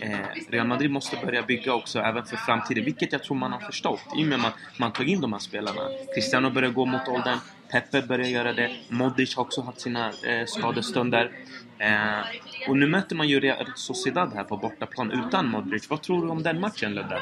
Eh, 0.00 0.18
Real 0.50 0.66
Madrid 0.66 0.90
måste 0.90 1.16
börja 1.26 1.42
bygga 1.42 1.74
också 1.74 1.98
även 1.98 2.24
för 2.24 2.36
framtiden, 2.36 2.84
vilket 2.84 3.12
jag 3.12 3.22
tror 3.22 3.36
man 3.36 3.52
har 3.52 3.60
förstått 3.60 4.00
i 4.16 4.22
och 4.22 4.26
med 4.26 4.44
att 4.44 4.54
man, 4.78 4.92
tog 4.92 5.08
in 5.08 5.20
de 5.20 5.32
här 5.32 5.40
spelarna. 5.40 5.80
Cristiano 6.14 6.50
börjar 6.50 6.70
gå 6.70 6.84
mot 6.84 7.08
åldern, 7.08 7.38
Pepe 7.72 8.02
börjar 8.02 8.26
göra 8.26 8.52
det, 8.52 8.70
Modric 8.88 9.36
har 9.36 9.42
också 9.42 9.62
haft 9.62 9.80
sina 9.80 10.06
eh, 10.08 10.46
skadestunder. 10.46 11.30
Eh, 11.78 12.68
och 12.68 12.76
nu 12.76 12.86
möter 12.86 13.16
man 13.16 13.28
ju 13.28 13.40
Real 13.40 13.66
Sociedad 13.76 14.32
här 14.34 14.44
på 14.44 14.56
bortaplan 14.56 15.10
utan 15.10 15.48
Modric. 15.48 15.90
Vad 15.90 16.02
tror 16.02 16.22
du 16.22 16.30
om 16.30 16.42
den 16.42 16.60
matchen 16.60 16.94
Ludde? 16.94 17.20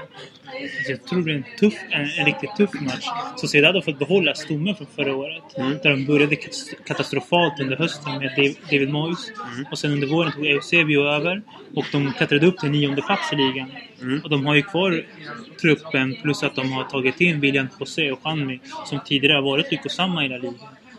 Jag 0.88 1.04
tror 1.04 1.22
det 1.22 1.32
är 1.32 1.36
en, 1.36 1.44
tuff, 1.60 1.74
en, 1.90 2.00
en 2.00 2.26
riktigt 2.26 2.56
tuff 2.56 2.80
match. 2.80 3.06
Sociedad 3.36 3.74
har 3.74 3.82
fått 3.82 3.98
behålla 3.98 4.34
stommen 4.34 4.74
från 4.74 4.86
förra 4.86 5.16
året. 5.16 5.58
Mm. 5.58 5.78
Där 5.82 5.90
de 5.90 6.06
började 6.06 6.36
katastrofalt 6.84 7.60
under 7.60 7.76
hösten 7.76 8.18
med 8.18 8.54
David 8.70 8.90
Moyes. 8.90 9.30
Mm. 9.54 9.66
Och 9.70 9.78
sen 9.78 9.92
under 9.92 10.06
våren 10.06 10.32
tog 10.32 10.46
Eusebio 10.46 11.00
över. 11.00 11.42
Och 11.74 11.84
de 11.92 12.12
klättrade 12.12 12.46
upp 12.46 12.58
till 12.58 12.70
nionde 12.70 13.02
plats 13.02 13.32
i 13.32 13.36
ligan. 13.36 13.70
Mm. 14.02 14.20
Och 14.24 14.30
de 14.30 14.46
har 14.46 14.54
ju 14.54 14.62
kvar 14.62 15.06
truppen 15.60 16.16
plus 16.22 16.42
att 16.42 16.54
de 16.54 16.72
har 16.72 16.84
tagit 16.84 17.20
in 17.20 17.40
William 17.40 17.68
José 17.80 18.12
och 18.12 18.20
Janmi 18.24 18.60
som 18.84 19.00
tidigare 19.04 19.34
har 19.34 19.42
varit 19.42 19.70
lyckosamma 19.70 20.24
i 20.24 20.28
La 20.28 20.36
Liga. 20.36 20.52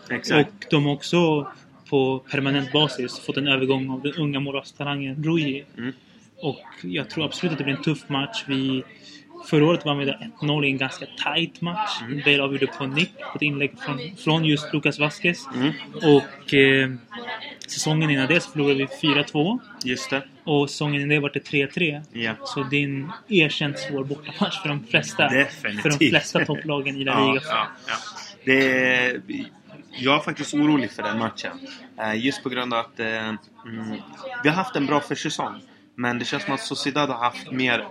Exakt. 0.10 0.50
Och 0.50 0.70
de 0.70 0.86
har 0.86 0.94
också 0.94 1.48
på 1.90 2.20
permanent 2.32 2.72
basis 2.72 3.20
fått 3.20 3.38
en 3.38 3.48
övergång 3.48 3.90
av 3.90 4.02
den 4.02 4.14
unga 4.14 4.40
målvaktstalangen 4.40 5.24
Rui. 5.24 5.64
Mm. 5.78 5.94
Och 6.42 6.66
jag 6.82 7.10
tror 7.10 7.26
absolut 7.26 7.52
att 7.52 7.58
det 7.58 7.64
blir 7.64 7.76
en 7.76 7.82
tuff 7.82 8.10
match. 8.10 8.44
Vi, 8.48 8.84
förra 9.50 9.66
året 9.66 9.86
var 9.86 9.96
vi 9.96 10.06
där 10.06 10.30
1-0 10.42 10.66
i 10.66 10.70
en 10.70 10.78
ganska 10.78 11.06
tight 11.06 11.62
match. 11.62 12.02
Mm. 12.02 12.22
Bale 12.26 12.44
avgjorde 12.44 12.68
på 12.68 12.86
nick 12.86 13.18
på 13.18 13.36
ett 13.36 13.42
inlägg 13.42 13.72
från, 13.80 14.00
från 14.18 14.46
just 14.46 14.74
Lucas 14.74 15.00
Vasquez. 15.00 15.48
Mm. 15.56 15.74
Och 15.96 16.54
eh, 16.54 16.90
säsongen 17.68 18.10
innan 18.10 18.28
det 18.28 18.42
så 18.42 18.52
förlorade 18.52 18.76
vi 18.76 18.86
4-2. 18.86 19.60
Just 19.84 20.10
det. 20.10 20.24
Och 20.44 20.70
säsongen 20.70 20.96
innan 20.96 21.10
det 21.10 21.20
var 21.20 21.32
det 21.34 21.50
3-3. 21.50 22.04
Ja. 22.14 22.34
Så 22.46 22.64
det 22.64 22.78
är 22.78 22.84
en 22.84 23.12
erkänt 23.28 23.80
svår 23.80 24.04
bortamatch 24.04 24.62
för 24.62 24.70
de 24.70 24.84
flesta. 24.84 25.28
Definitivt. 25.30 25.82
För 25.82 25.90
de 25.90 26.10
flesta 26.10 26.46
topplagen 26.46 26.96
i 26.96 27.04
La 27.04 27.32
Liga. 27.32 27.42
Ja, 27.46 27.50
ja, 27.50 27.68
ja. 27.88 27.96
Det, 28.46 29.22
jag 29.98 30.16
är 30.16 30.20
faktiskt 30.20 30.54
orolig 30.54 30.92
för 30.92 31.04
den 31.04 31.20
matchen. 31.20 31.52
Eh, 32.00 32.26
just 32.26 32.44
på 32.44 32.50
grund 32.50 32.74
av 32.74 32.80
att 32.80 33.00
eh, 33.00 33.28
mm, 33.28 33.38
vi 34.44 34.50
har 34.50 34.56
haft 34.56 34.76
en 34.76 34.86
bra 34.86 35.00
försäsong. 35.00 35.62
Men 35.96 36.20
det 36.20 36.26
känns 36.26 36.44
som 36.44 36.54
att 36.54 36.62
Sociedad 36.62 37.10
har 37.10 37.18
haft 37.18 37.52
mer 37.52 37.88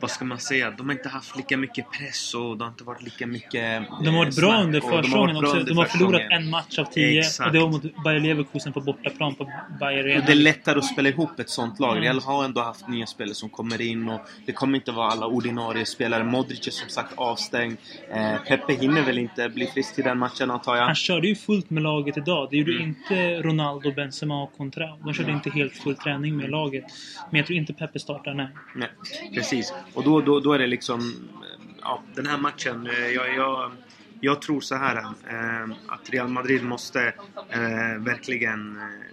vad 0.00 0.10
ska 0.10 0.24
man 0.24 0.38
säga? 0.40 0.70
De 0.70 0.86
har 0.88 0.92
inte 0.96 1.08
haft 1.08 1.36
lika 1.36 1.56
mycket 1.56 1.90
press 1.90 2.34
och 2.34 2.56
det 2.58 2.64
har 2.64 2.70
inte 2.70 2.84
varit 2.84 3.02
lika 3.02 3.26
mycket 3.26 3.82
De 4.04 4.06
har 4.14 4.18
varit 4.24 4.38
eh, 4.38 4.40
bra 4.42 4.60
under 4.62 4.80
försäsongen 4.80 5.36
också. 5.36 5.56
under 5.56 5.66
De 5.68 5.78
har 5.78 5.84
förlorat 5.84 6.22
en 6.30 6.50
match 6.50 6.78
av 6.78 6.84
tio. 6.84 7.18
Exakt. 7.20 7.46
Och 7.46 7.52
det 7.52 7.60
var 7.60 7.68
mot 7.68 8.04
Bayer 8.04 8.20
Leverkusen 8.20 8.72
på 8.72 8.80
bortaplan 8.80 9.34
på 9.34 9.52
Bayer 9.80 9.98
Och 9.98 10.04
det 10.04 10.12
är 10.12 10.22
Arena. 10.22 10.34
lättare 10.34 10.78
att 10.78 10.84
spela 10.84 11.08
ihop 11.08 11.38
ett 11.40 11.50
sånt 11.50 11.80
lag. 11.80 11.90
Mm. 11.92 12.02
Real 12.04 12.20
har 12.20 12.44
ändå 12.44 12.60
haft 12.60 12.88
nya 12.88 13.06
spelare 13.06 13.34
som 13.34 13.48
kommer 13.48 13.80
in 13.80 14.08
och 14.08 14.20
det 14.46 14.52
kommer 14.52 14.78
inte 14.78 14.92
vara 14.92 15.06
alla 15.10 15.26
ordinarie 15.26 15.86
spelare. 15.86 16.24
Modric 16.24 16.66
är 16.66 16.70
som 16.70 16.88
sagt 16.88 17.12
avstängd. 17.16 17.76
Eh, 18.14 18.36
Pepe 18.48 18.72
hinner 18.74 19.02
väl 19.02 19.18
inte 19.18 19.48
bli 19.48 19.66
frisk 19.66 19.94
till 19.94 20.04
den 20.04 20.18
matchen 20.18 20.50
antar 20.50 20.76
jag. 20.76 20.84
Han 20.84 20.94
körde 20.94 21.28
ju 21.28 21.34
fullt 21.34 21.70
med 21.70 21.82
laget 21.82 22.16
idag. 22.16 22.48
Det 22.50 22.56
gjorde 22.56 22.70
Mm. 22.72 22.82
inte 22.88 23.42
Ronaldo, 23.42 23.92
Benzema 23.92 24.42
och 24.42 24.56
Contra. 24.56 24.96
De 25.04 25.14
körde 25.14 25.32
inte 25.32 25.50
helt 25.50 25.72
full 25.72 25.96
träning 25.96 26.36
med 26.36 26.50
laget. 26.50 26.84
Men 27.30 27.38
jag 27.38 27.46
tror 27.46 27.58
inte 27.58 27.72
Pepe 27.72 27.98
startar, 27.98 28.34
nej. 28.34 28.48
Nej, 28.74 28.88
precis. 29.34 29.72
Och 29.94 30.04
då, 30.04 30.20
då, 30.20 30.40
då 30.40 30.52
är 30.52 30.58
det 30.58 30.66
liksom... 30.66 31.14
Ja, 31.82 32.02
den 32.14 32.26
här 32.26 32.38
matchen. 32.38 32.86
Eh, 32.86 33.06
jag, 33.08 33.34
jag, 33.36 33.72
jag 34.20 34.42
tror 34.42 34.60
så 34.60 34.74
här 34.74 34.96
eh, 34.96 35.76
att 35.86 36.10
Real 36.10 36.28
Madrid 36.28 36.64
måste 36.64 37.14
eh, 37.48 37.98
verkligen 37.98 38.76
eh, 38.76 39.10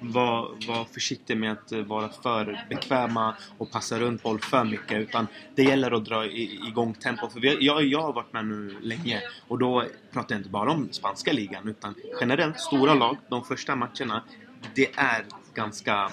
vara 0.00 0.48
var 0.68 0.84
försiktig 0.84 1.36
med 1.36 1.52
att 1.52 1.72
eh, 1.72 1.80
vara 1.80 2.08
för 2.08 2.66
bekväma 2.68 3.36
och 3.58 3.70
passa 3.70 3.98
runt 3.98 4.22
boll 4.22 4.40
för 4.40 4.64
mycket. 4.64 4.98
Utan 4.98 5.26
det 5.54 5.62
gäller 5.62 5.90
att 5.90 6.04
dra 6.04 6.26
i, 6.26 6.60
igång 6.68 6.94
tempo. 6.94 7.28
För 7.30 7.40
vi, 7.40 7.66
jag, 7.66 7.84
jag 7.84 8.02
har 8.02 8.12
varit 8.12 8.32
med 8.32 8.46
nu 8.46 8.76
länge 8.80 9.22
och 9.48 9.58
då 9.58 9.84
pratar 10.12 10.34
jag 10.34 10.40
inte 10.40 10.50
bara 10.50 10.70
om 10.70 10.88
spanska 10.90 11.32
ligan 11.32 11.68
utan 11.68 11.94
generellt 12.20 12.60
stora 12.60 12.94
lag, 12.94 13.16
de 13.28 13.44
första 13.44 13.76
matcherna. 13.76 14.22
Det 14.74 14.90
är 14.96 15.24
ganska... 15.54 16.10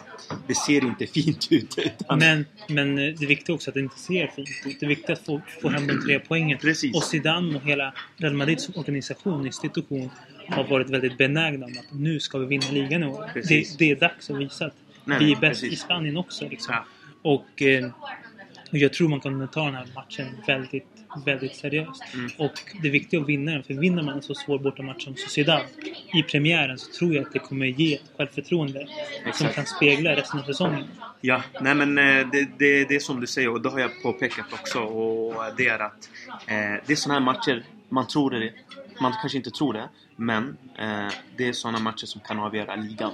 Det 0.47 0.56
ser 0.56 0.84
inte 0.84 1.08
fint 1.08 1.47
ut. 1.52 1.78
Utan, 1.78 2.19
Men, 2.19 2.45
men 2.67 2.95
det 2.95 3.26
viktiga 3.26 3.56
också 3.56 3.69
att 3.69 3.73
det 3.73 3.80
inte 3.80 4.00
ser 4.00 4.28
fint 4.28 4.50
ut. 4.65 4.80
Det 4.80 4.86
är 4.86 4.88
viktigt 4.88 5.10
att 5.10 5.26
få, 5.26 5.41
få 5.62 5.69
hem 5.69 5.88
de 5.88 6.02
tre 6.06 6.19
poängen. 6.19 6.58
Precis. 6.58 6.95
Och 6.95 7.04
Zidane 7.04 7.56
och 7.58 7.63
hela 7.63 7.93
Real 8.17 8.34
Madrids 8.34 8.69
organisation, 8.69 9.45
institution, 9.45 10.10
har 10.50 10.63
varit 10.63 10.89
väldigt 10.89 11.17
benägna 11.17 11.65
om 11.65 11.71
att 11.71 12.00
nu 12.00 12.19
ska 12.19 12.38
vi 12.38 12.45
vinna 12.45 12.71
ligan 12.71 13.04
i 13.04 13.08
år. 13.08 13.32
Det, 13.34 13.78
det 13.78 13.91
är 13.91 13.95
dags 13.95 14.30
att 14.30 14.38
visa 14.38 14.65
att 14.65 14.76
Nej, 15.06 15.19
vi 15.19 15.32
är 15.32 15.36
bäst 15.36 15.62
precis. 15.62 15.73
i 15.73 15.76
Spanien 15.76 16.17
också. 16.17 16.50
Liksom. 16.50 16.73
Ja. 16.76 16.86
Och, 17.21 17.62
eh, 17.62 17.91
och 18.71 18.78
jag 18.78 18.93
tror 18.93 19.10
man 19.10 19.19
kan 19.19 19.47
ta 19.47 19.65
den 19.65 19.76
här 19.76 19.88
matchen 19.95 20.28
väldigt, 20.47 20.88
väldigt 21.26 21.56
seriöst. 21.56 22.04
Mm. 22.13 22.32
Och 22.38 22.54
det 22.82 22.88
är 22.88 22.91
viktigt 22.91 23.22
att 23.22 23.30
vinna 23.30 23.52
den. 23.52 23.63
För 23.63 23.74
vinner 23.74 24.04
man 24.04 24.15
en 24.15 24.22
så 24.22 24.36
svår 24.36 24.60
bortamatch 24.60 25.04
som 25.04 25.15
Sociedad 25.15 25.62
i 26.13 26.24
premiären 26.24 26.78
så 26.78 26.91
tror 26.91 27.15
jag 27.15 27.26
att 27.26 27.34
det 27.34 27.39
kommer 27.39 27.65
ge 27.65 27.96
ett 27.96 28.02
självförtroende 28.17 28.88
som 29.22 29.30
Exakt. 29.30 29.56
kan 29.56 29.65
spegla 29.65 30.15
resten 30.15 30.39
av 30.39 30.43
säsongen. 30.43 30.84
Ja, 31.22 31.43
nej 31.62 31.76
men 31.76 31.98
eh, 31.98 32.28
det, 32.32 32.50
det, 32.58 32.86
det 32.86 32.96
är 32.96 33.00
som 33.00 33.20
du 33.20 33.28
säger 33.28 33.50
och 33.50 33.62
det 33.62 33.70
har 33.70 33.80
jag 33.80 33.91
påpekat 34.04 34.54
också 34.54 34.80
och 34.80 35.43
det 35.58 35.67
är 35.67 35.80
att 35.80 36.10
eh, 36.48 36.84
det 36.86 36.93
är 36.93 36.96
såna 36.96 37.13
här 37.13 37.22
matcher 37.22 37.65
man 37.89 38.08
tror 38.08 38.32
det, 38.32 38.54
man 39.02 39.13
kanske 39.22 39.38
inte 39.38 39.52
tror 39.52 39.74
det 39.74 39.89
men 40.15 40.58
eh, 40.80 41.13
det 41.38 41.48
är 41.48 41.54
såna 41.54 41.80
matcher 41.80 42.06
som 42.06 42.22
kan 42.22 42.39
avgöra 42.39 42.76
ligan. 42.76 43.12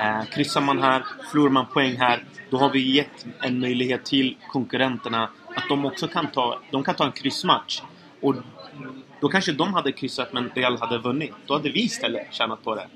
Eh, 0.00 0.24
kryssar 0.24 0.60
man 0.60 0.78
här, 0.78 1.04
förlorar 1.30 1.50
man 1.50 1.66
poäng 1.66 1.96
här 1.96 2.24
då 2.50 2.58
har 2.58 2.70
vi 2.70 2.92
gett 2.92 3.26
en 3.40 3.60
möjlighet 3.60 4.04
till 4.04 4.36
konkurrenterna 4.48 5.30
att 5.56 5.68
de 5.68 5.84
också 5.84 6.08
kan 6.08 6.30
ta, 6.30 6.58
de 6.70 6.84
kan 6.84 6.94
ta 6.94 7.04
en 7.04 7.12
kryssmatch. 7.12 7.82
Och 8.20 8.34
då 9.22 9.28
kanske 9.28 9.52
de 9.52 9.74
hade 9.74 9.92
kryssat 9.92 10.32
men 10.32 10.50
Real 10.54 10.78
hade 10.78 10.98
vunnit. 10.98 11.32
Då 11.46 11.54
hade 11.54 11.70
vi 11.70 11.84
istället 11.84 12.34
tjänat 12.34 12.64
på 12.64 12.74
det. 12.74 12.86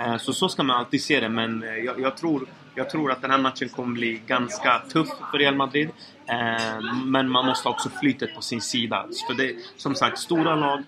Eh, 0.00 0.16
så 0.16 0.32
så 0.32 0.48
ska 0.48 0.62
man 0.62 0.76
alltid 0.76 1.02
se 1.02 1.20
det 1.20 1.28
men 1.28 1.62
eh, 1.62 1.68
jag, 1.68 2.00
jag, 2.00 2.16
tror, 2.16 2.46
jag 2.74 2.90
tror 2.90 3.12
att 3.12 3.22
den 3.22 3.30
här 3.30 3.38
matchen 3.38 3.68
kommer 3.68 3.94
bli 3.94 4.20
ganska 4.26 4.78
tuff 4.92 5.08
för 5.30 5.38
Real 5.38 5.54
Madrid. 5.54 5.88
Eh, 6.26 6.80
men 7.04 7.30
man 7.30 7.46
måste 7.46 7.68
ha 7.68 7.74
också 7.74 7.90
flytet 8.00 8.34
på 8.34 8.42
sin 8.42 8.60
sida. 8.60 9.06
För 9.26 9.34
det, 9.34 9.56
som 9.76 9.94
sagt, 9.94 10.18
stora 10.18 10.54
lag 10.54 10.82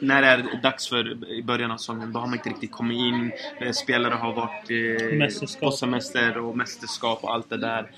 när 0.00 0.22
det 0.22 0.28
är 0.28 0.62
dags 0.62 0.88
för 0.88 1.30
i 1.30 1.42
början 1.42 1.70
av 1.70 1.76
säsongen, 1.76 2.12
då 2.12 2.20
har 2.20 2.26
man 2.26 2.36
inte 2.36 2.48
riktigt 2.48 2.72
kommit 2.72 2.98
in. 2.98 3.32
Spelare 3.72 4.14
har 4.14 4.32
varit 4.32 4.70
eh, 4.70 5.18
Mästerskap. 5.18 5.60
på 5.60 5.70
semester 5.70 6.38
och 6.38 6.56
mästerskap 6.56 7.24
och 7.24 7.34
allt 7.34 7.50
det 7.50 7.56
där. 7.56 7.90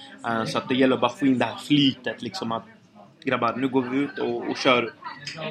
Så 0.47 0.59
att 0.59 0.69
det 0.69 0.75
gäller 0.75 0.95
att 0.95 1.01
bara 1.01 1.13
få 1.13 1.27
in 1.27 1.39
det 1.39 1.45
här 1.45 1.57
flytet 1.57 2.23
liksom 2.23 2.53
att 2.53 2.78
grabbar, 3.25 3.57
nu 3.57 3.69
går 3.69 3.83
vi 3.83 3.99
ut 3.99 4.19
och, 4.19 4.51
och 4.51 4.57
kör 4.57 4.93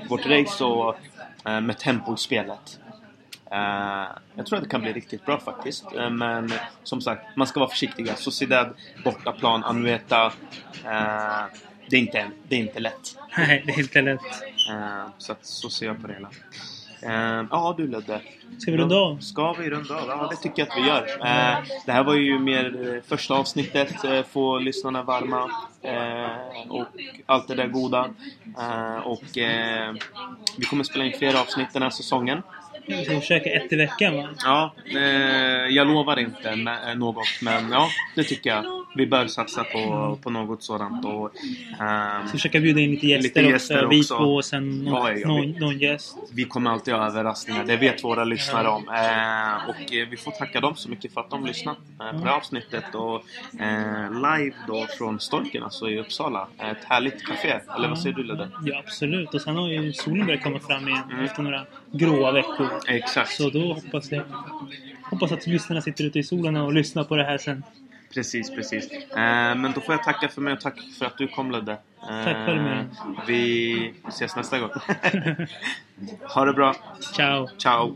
vårt 0.09 0.25
race 0.25 0.63
och, 0.63 0.95
eh, 1.45 1.61
med 1.61 1.77
tempo 1.77 2.13
i 2.13 2.17
spelet. 2.17 2.79
Eh, 3.51 4.07
jag 4.35 4.45
tror 4.45 4.57
att 4.57 4.63
det 4.63 4.69
kan 4.69 4.81
bli 4.81 4.93
riktigt 4.93 5.25
bra 5.25 5.39
faktiskt. 5.39 5.85
Eh, 5.95 6.09
men 6.09 6.53
som 6.83 7.01
sagt, 7.01 7.35
man 7.35 7.47
ska 7.47 7.59
vara 7.59 7.69
försiktiga. 7.69 8.15
Sociedad, 8.15 8.73
bortaplan, 9.03 9.63
Anueta. 9.63 10.33
Det, 11.89 11.95
är 11.95 11.99
inte, 11.99 12.31
det 12.47 12.55
är 12.55 12.59
inte 12.59 12.79
lätt. 12.79 13.17
Nej, 13.37 13.63
det 13.65 13.73
är 13.73 13.79
inte 13.79 14.01
lätt. 14.01 14.21
Så 15.17 15.35
så 15.41 15.69
ser 15.69 15.85
jag 15.85 16.01
på 16.01 16.07
det 16.07 16.13
hela. 16.13 16.29
Eh, 17.01 17.43
ja 17.51 17.73
du 17.77 17.87
Ludde. 17.87 18.21
Ska 18.57 18.71
vi 18.71 18.77
runda 18.77 18.95
av? 18.95 19.17
Ska 19.17 19.53
vi 19.53 19.69
runda 19.69 19.95
av? 19.95 20.07
Ja, 20.07 20.27
det 20.31 20.35
tycker 20.35 20.61
jag 20.61 20.69
att 20.69 20.77
vi 20.77 20.87
gör. 20.87 21.07
Eh, 21.19 21.57
det 21.85 21.91
här 21.91 22.03
var 22.03 22.13
ju 22.13 22.39
mer 22.39 22.93
eh, 22.95 23.01
första 23.07 23.33
avsnittet. 23.33 24.03
Eh, 24.03 24.23
få 24.23 24.59
lyssnarna 24.59 25.03
varma. 25.03 25.51
Eh, 25.81 26.69
och 26.69 26.87
allt 27.25 27.47
det 27.47 27.55
där 27.55 27.67
goda. 27.67 28.09
Eh, 28.59 28.97
och 28.97 29.23
vi 30.57 30.65
kommer 30.69 30.83
spela 30.83 31.05
in 31.05 31.13
fler 31.17 31.41
avsnitt 31.41 31.73
den 31.73 31.81
här 31.81 31.89
säsongen. 31.89 32.41
Ska 33.05 33.19
försöka 33.19 33.49
ett 33.49 33.73
i 33.73 33.75
veckan 33.75 34.17
va? 34.17 34.29
Ja, 34.43 34.73
eh, 34.95 34.99
jag 35.75 35.87
lovar 35.87 36.19
inte 36.19 36.55
nä- 36.55 36.95
något. 36.95 37.27
Men 37.41 37.71
ja, 37.71 37.87
det 38.15 38.23
tycker 38.23 38.49
jag. 38.49 38.83
Vi 38.95 39.07
bör 39.07 39.27
satsa 39.27 39.63
på, 39.63 40.17
på 40.23 40.29
något 40.29 40.63
sådant. 40.63 41.05
Och, 41.05 41.31
ehm, 41.79 42.27
Ska 42.27 42.31
försöka 42.31 42.59
bjuda 42.59 42.79
in 42.79 42.91
lite 42.91 43.07
gäster, 43.07 43.23
Lite 43.41 43.41
gäster 43.41 43.77
också. 43.85 43.87
Vi 43.89 44.03
två 44.03 44.35
och 44.35 44.45
sen 44.45 44.83
någon, 44.83 44.93
Ja, 45.07 45.13
ja, 45.13 45.27
någon, 45.27 45.51
någon 45.51 45.77
gäst. 45.79 46.17
Vi 46.33 46.43
kommer 46.43 46.71
alltid 46.71 46.93
ha 46.93 47.07
överraskningar. 47.07 47.63
Det 47.65 47.77
vet 47.77 48.03
våra 48.03 48.23
lyssnare 48.23 48.67
om. 48.67 48.89
Eh, 48.89 49.69
och 49.69 49.93
eh, 49.93 50.07
vi 50.09 50.17
får 50.17 50.31
tacka 50.31 50.59
dem 50.61 50.75
så 50.75 50.89
mycket 50.89 51.13
för 51.13 51.21
att 51.21 51.29
de 51.29 51.45
lyssnar 51.45 51.73
eh, 51.73 52.11
på 52.11 52.17
det 52.17 52.29
här 52.29 52.37
avsnittet. 52.37 52.95
Och 52.95 53.15
eh, 53.61 54.11
live 54.11 54.55
då 54.67 54.85
från 54.97 55.19
Storken, 55.19 55.63
alltså 55.63 55.89
i 55.89 55.99
Uppsala. 55.99 56.47
Ett 56.57 56.83
härligt 56.87 57.25
café. 57.27 57.53
Eller 57.77 57.87
vad 57.89 57.99
säger 57.99 58.15
du 58.15 58.23
Ludde? 58.23 58.49
Ja, 58.65 58.79
absolut. 58.85 59.33
Och 59.33 59.41
sen 59.41 59.55
har 59.55 59.67
ju 59.69 59.93
solen 59.93 60.25
börjat 60.25 60.43
komma 60.43 60.59
fram 60.59 60.87
igen 60.87 61.01
Mm. 61.11 61.25
efter 61.25 61.41
några 61.43 61.61
gråa 61.91 62.31
veckor. 62.31 62.69
Exakt. 62.87 63.31
Så 63.31 63.49
då 63.49 63.73
hoppas 63.73 64.11
jag 64.11 64.23
hoppas 65.03 65.31
att 65.31 65.47
lyssnarna 65.47 65.81
sitter 65.81 66.03
ute 66.03 66.19
i 66.19 66.23
solen 66.23 66.55
och 66.57 66.73
lyssnar 66.73 67.03
på 67.03 67.15
det 67.15 67.23
här 67.23 67.37
sen. 67.37 67.63
Precis, 68.13 68.49
precis. 68.49 68.91
Eh, 68.91 69.55
men 69.55 69.71
då 69.71 69.81
får 69.81 69.93
jag 69.95 70.03
tacka 70.03 70.29
för 70.29 70.41
mig 70.41 70.53
och 70.53 70.61
tack 70.61 70.79
för 70.99 71.05
att 71.05 71.17
du 71.17 71.27
kom 71.27 71.51
Ludde. 71.51 71.71
Eh, 71.71 72.23
Tack 72.23 72.35
själv, 72.45 72.61
Miriam. 72.61 72.87
Vi 73.27 73.93
ses 74.07 74.35
nästa 74.35 74.59
gång. 74.59 74.69
ha 76.21 76.45
det 76.45 76.53
bra. 76.53 76.75
Ciao! 77.15 77.47
Ciao. 77.57 77.95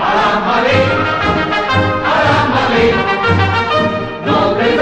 Arámbale, 0.00 0.78
arámbale, 2.14 2.84
no 4.26 4.54
te 4.54 4.76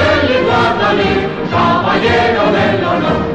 caballero 1.50 2.52
del 2.52 2.84
honor. 2.84 3.25